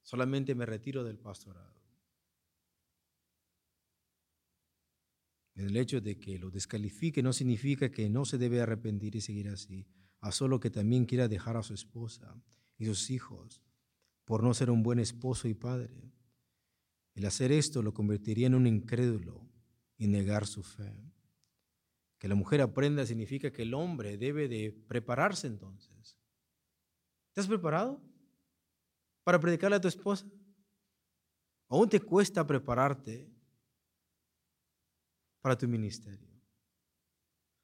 solamente 0.04 0.56
me 0.56 0.66
retiro 0.66 1.04
del 1.04 1.18
pastorado. 1.18 1.81
El 5.68 5.78
hecho 5.78 6.02
de 6.02 6.18
que 6.18 6.40
lo 6.40 6.50
descalifique 6.50 7.22
no 7.22 7.34
significa 7.34 7.92
que 7.92 8.10
no 8.10 8.26
se 8.26 8.38
debe 8.38 8.62
arrepentir 8.62 9.16
y 9.16 9.22
seguir 9.22 9.48
así, 9.50 9.86
a 10.20 10.32
solo 10.32 10.60
que 10.60 10.70
también 10.70 11.06
quiera 11.06 11.28
dejar 11.28 11.58
a 11.58 11.64
su 11.64 11.74
esposa 11.74 12.36
y 12.78 12.86
sus 12.86 13.10
hijos 13.12 13.62
por 14.26 14.44
no 14.44 14.54
ser 14.54 14.70
un 14.72 14.82
buen 14.82 15.00
esposo 15.00 15.48
y 15.48 15.54
padre. 15.54 16.12
El 17.14 17.26
hacer 17.26 17.52
esto 17.52 17.82
lo 17.82 17.94
convertiría 17.94 18.48
en 18.48 18.56
un 18.56 18.66
incrédulo 18.66 19.48
y 19.98 20.08
negar 20.08 20.48
su 20.48 20.64
fe. 20.64 20.94
Que 22.18 22.28
la 22.28 22.36
mujer 22.36 22.62
aprenda 22.62 23.06
significa 23.06 23.52
que 23.52 23.64
el 23.64 23.74
hombre 23.74 24.18
debe 24.18 24.48
de 24.48 24.72
prepararse 24.72 25.48
entonces. 25.48 26.18
¿Estás 27.30 27.48
preparado 27.48 28.02
para 29.24 29.40
predicarle 29.40 29.78
a 29.78 29.82
tu 29.82 29.88
esposa? 29.88 30.26
¿Aún 31.68 31.90
te 31.90 32.00
cuesta 32.00 32.46
prepararte 32.46 33.30
para 35.42 35.58
tu 35.58 35.68
ministerio? 35.68 36.30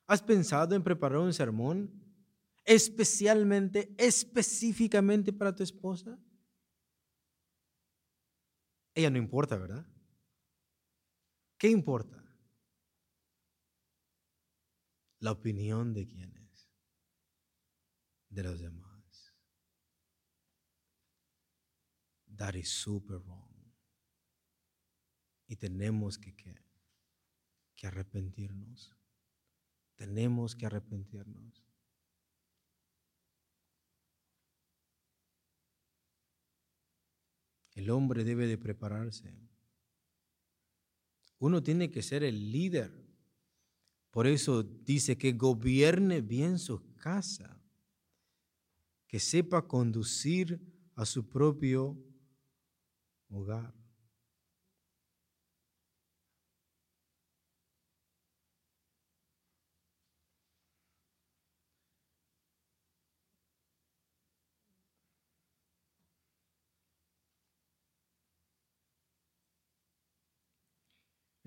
¿Has 0.08 0.22
pensado 0.22 0.76
en 0.76 0.84
preparar 0.84 1.20
un 1.20 1.34
sermón 1.34 1.92
especialmente, 2.64 3.94
específicamente 3.98 5.32
para 5.32 5.56
tu 5.56 5.64
esposa? 5.64 6.18
Ella 8.94 9.10
no 9.10 9.18
importa, 9.18 9.58
¿verdad? 9.58 9.86
¿Qué 11.58 11.70
importa? 11.70 12.24
La 15.20 15.32
opinión 15.32 15.94
de 15.94 16.08
quiénes, 16.08 16.70
de 18.30 18.44
los 18.44 18.60
demás. 18.60 18.88
That 22.38 22.54
is 22.54 22.70
super 22.70 23.18
wrong. 23.18 23.48
Y 25.48 25.56
tenemos 25.56 26.18
que, 26.18 26.36
¿qué? 26.36 26.67
Que 27.78 27.88
arrepentirnos. 27.88 28.94
Tenemos 29.96 30.56
que 30.56 30.66
arrepentirnos. 30.66 31.64
El 37.76 37.92
hombre 37.92 38.24
debe 38.24 38.48
de 38.48 38.58
prepararse. 38.58 39.32
Uno 41.38 41.62
tiene 41.62 41.92
que 41.92 42.02
ser 42.02 42.24
el 42.24 42.52
líder. 42.52 42.92
Por 44.10 44.26
eso 44.26 44.64
dice 44.64 45.16
que 45.16 45.34
gobierne 45.34 46.22
bien 46.22 46.58
su 46.58 46.96
casa, 46.96 47.62
que 49.06 49.20
sepa 49.20 49.68
conducir 49.68 50.60
a 50.96 51.06
su 51.06 51.30
propio 51.30 51.96
hogar. 53.30 53.77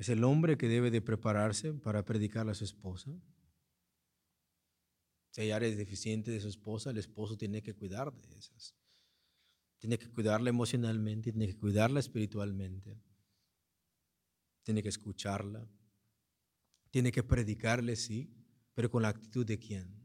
Es 0.00 0.08
el 0.08 0.24
hombre 0.24 0.56
que 0.56 0.66
debe 0.66 0.90
de 0.90 1.02
prepararse 1.02 1.74
para 1.74 2.06
predicar 2.06 2.48
a 2.48 2.54
su 2.54 2.64
esposa. 2.64 3.12
Si 5.28 5.42
hay 5.42 5.50
áreas 5.50 5.76
deficientes 5.76 6.32
de 6.32 6.40
su 6.40 6.48
esposa, 6.48 6.88
el 6.88 6.96
esposo 6.96 7.36
tiene 7.36 7.62
que 7.62 7.74
cuidar 7.74 8.10
de 8.10 8.38
esas. 8.38 8.74
Tiene 9.78 9.98
que 9.98 10.08
cuidarla 10.08 10.48
emocionalmente, 10.48 11.32
tiene 11.32 11.48
que 11.48 11.58
cuidarla 11.58 12.00
espiritualmente. 12.00 12.98
Tiene 14.62 14.82
que 14.82 14.88
escucharla. 14.88 15.68
Tiene 16.90 17.12
que 17.12 17.22
predicarle, 17.22 17.94
sí, 17.94 18.34
pero 18.72 18.90
con 18.90 19.02
la 19.02 19.10
actitud 19.10 19.44
de 19.44 19.58
quién? 19.58 20.02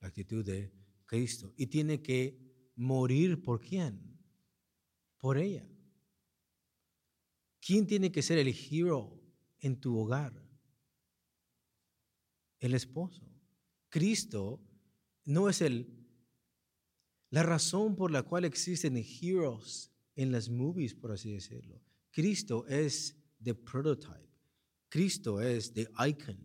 La 0.00 0.08
actitud 0.08 0.44
de 0.44 0.74
Cristo. 1.06 1.54
Y 1.56 1.68
tiene 1.68 2.02
que 2.02 2.38
morir 2.76 3.42
por 3.42 3.62
quién? 3.62 4.20
Por 5.16 5.38
ella. 5.38 5.73
¿Quién 7.64 7.86
tiene 7.86 8.12
que 8.12 8.20
ser 8.20 8.36
el 8.36 8.48
hero 8.48 9.18
en 9.60 9.80
tu 9.80 9.98
hogar? 9.98 10.34
El 12.60 12.74
esposo. 12.74 13.22
Cristo 13.88 14.60
no 15.24 15.48
es 15.48 15.62
el, 15.62 15.88
la 17.30 17.42
razón 17.42 17.96
por 17.96 18.10
la 18.10 18.22
cual 18.22 18.44
existen 18.44 18.96
heroes 18.96 19.90
en 20.14 20.30
las 20.30 20.50
movies, 20.50 20.94
por 20.94 21.12
así 21.12 21.32
decirlo. 21.32 21.80
Cristo 22.10 22.66
es 22.66 23.16
the 23.42 23.54
prototype. 23.54 24.28
Cristo 24.90 25.40
es 25.40 25.72
the 25.72 25.88
icon 26.06 26.38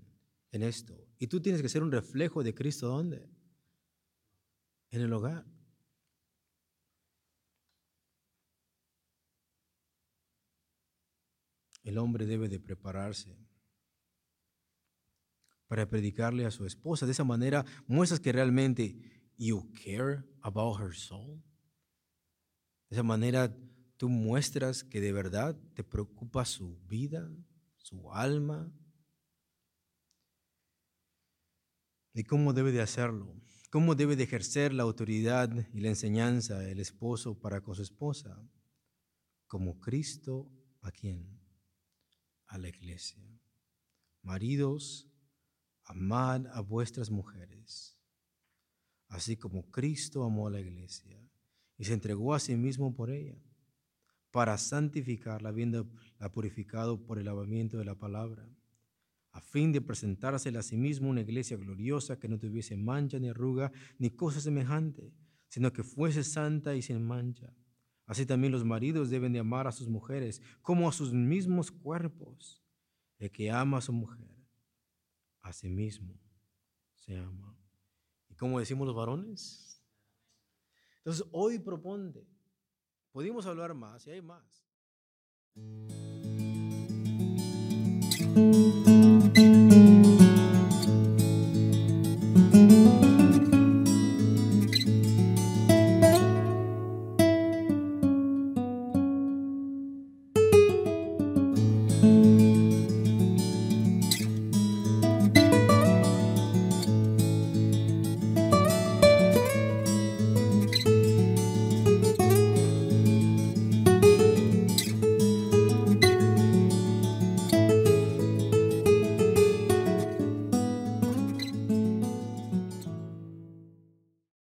en 0.52 0.64
esto. 0.64 1.06
Y 1.20 1.28
tú 1.28 1.42
tienes 1.42 1.62
que 1.62 1.70
ser 1.70 1.84
un 1.84 1.92
reflejo 1.92 2.44
de 2.44 2.54
Cristo 2.54 2.88
¿dónde? 2.88 3.30
En 4.90 5.02
el 5.02 5.12
hogar. 5.12 5.46
El 11.90 11.98
hombre 11.98 12.26
debe 12.26 12.48
de 12.48 12.60
prepararse 12.60 13.36
para 15.68 15.88
predicarle 15.88 16.46
a 16.46 16.52
su 16.52 16.66
esposa. 16.66 17.06
De 17.06 17.12
esa 17.12 17.24
manera 17.24 17.66
muestras 17.88 18.20
que 18.20 18.32
realmente 18.32 18.96
you 19.38 19.72
care 19.84 20.24
about 20.42 20.80
her 20.80 20.96
soul. 20.96 21.44
De 22.90 22.96
esa 22.96 23.04
manera 23.04 23.56
tú 23.98 24.08
muestras 24.10 24.84
que 24.84 25.02
de 25.02 25.12
verdad 25.12 25.60
te 25.74 25.84
preocupa 25.84 26.46
su 26.46 26.80
vida, 26.88 27.30
su 27.78 28.12
alma. 28.12 28.72
¿Y 32.14 32.24
cómo 32.24 32.54
debe 32.54 32.72
de 32.72 32.82
hacerlo? 32.82 33.36
¿Cómo 33.70 33.94
debe 33.94 34.16
de 34.16 34.24
ejercer 34.24 34.74
la 34.74 34.84
autoridad 34.84 35.52
y 35.74 35.80
la 35.80 35.90
enseñanza 35.90 36.68
el 36.68 36.80
esposo 36.80 37.40
para 37.40 37.62
con 37.62 37.76
su 37.76 37.84
esposa? 37.84 38.44
Como 39.46 39.80
Cristo 39.80 40.52
a 40.82 40.92
quien? 40.92 41.39
A 42.50 42.58
la 42.58 42.68
iglesia. 42.68 43.24
Maridos, 44.22 45.08
amad 45.86 46.48
a 46.48 46.62
vuestras 46.62 47.10
mujeres, 47.10 47.98
así 49.08 49.38
como 49.38 49.70
Cristo 49.72 50.24
amó 50.24 50.48
a 50.48 50.52
la 50.52 50.60
iglesia 50.60 51.18
y 51.78 51.86
se 51.86 51.94
entregó 51.94 52.34
a 52.34 52.40
sí 52.40 52.56
mismo 52.58 52.94
por 52.94 53.12
ella, 53.12 53.42
para 54.32 54.58
santificarla, 54.58 55.50
habiéndola 55.50 56.32
purificado 56.34 57.04
por 57.06 57.18
el 57.18 57.26
lavamiento 57.26 57.78
de 57.78 57.86
la 57.86 57.96
palabra, 57.96 58.48
a 59.32 59.42
fin 59.42 59.72
de 59.72 59.82
presentársela 59.82 60.60
a 60.60 60.64
sí 60.64 60.78
mismo 60.78 61.10
una 61.10 61.22
iglesia 61.22 61.56
gloriosa 61.56 62.20
que 62.20 62.28
no 62.28 62.40
tuviese 62.40 62.76
mancha 62.76 63.20
ni 63.20 63.30
arruga 63.30 63.72
ni 63.98 64.10
cosa 64.10 64.42
semejante, 64.42 65.14
sino 65.48 65.72
que 65.72 65.84
fuese 65.84 66.24
santa 66.24 66.76
y 66.76 66.82
sin 66.82 67.02
mancha. 67.04 67.54
Así 68.10 68.26
también 68.26 68.52
los 68.52 68.66
maridos 68.66 69.12
deben 69.12 69.34
de 69.34 69.40
amar 69.40 69.68
a 69.68 69.72
sus 69.72 69.88
mujeres 69.88 70.42
como 70.64 70.90
a 70.90 70.92
sus 70.92 71.14
mismos 71.14 71.70
cuerpos. 71.70 72.66
El 73.20 73.30
que 73.30 73.52
ama 73.52 73.78
a 73.78 73.82
su 73.82 73.94
mujer, 73.94 74.36
a 75.42 75.54
sí 75.54 75.70
mismo 75.70 76.20
se 76.96 77.16
ama. 77.16 77.56
¿Y 78.28 78.34
cómo 78.34 78.58
decimos 78.58 78.88
los 78.88 78.96
varones? 78.96 79.80
Entonces, 80.98 81.24
hoy 81.32 81.60
proponte. 81.60 82.28
Podemos 83.12 83.46
hablar 83.46 83.76
más 83.76 84.08
y 84.08 84.10
hay 84.10 84.24
más. 84.24 84.66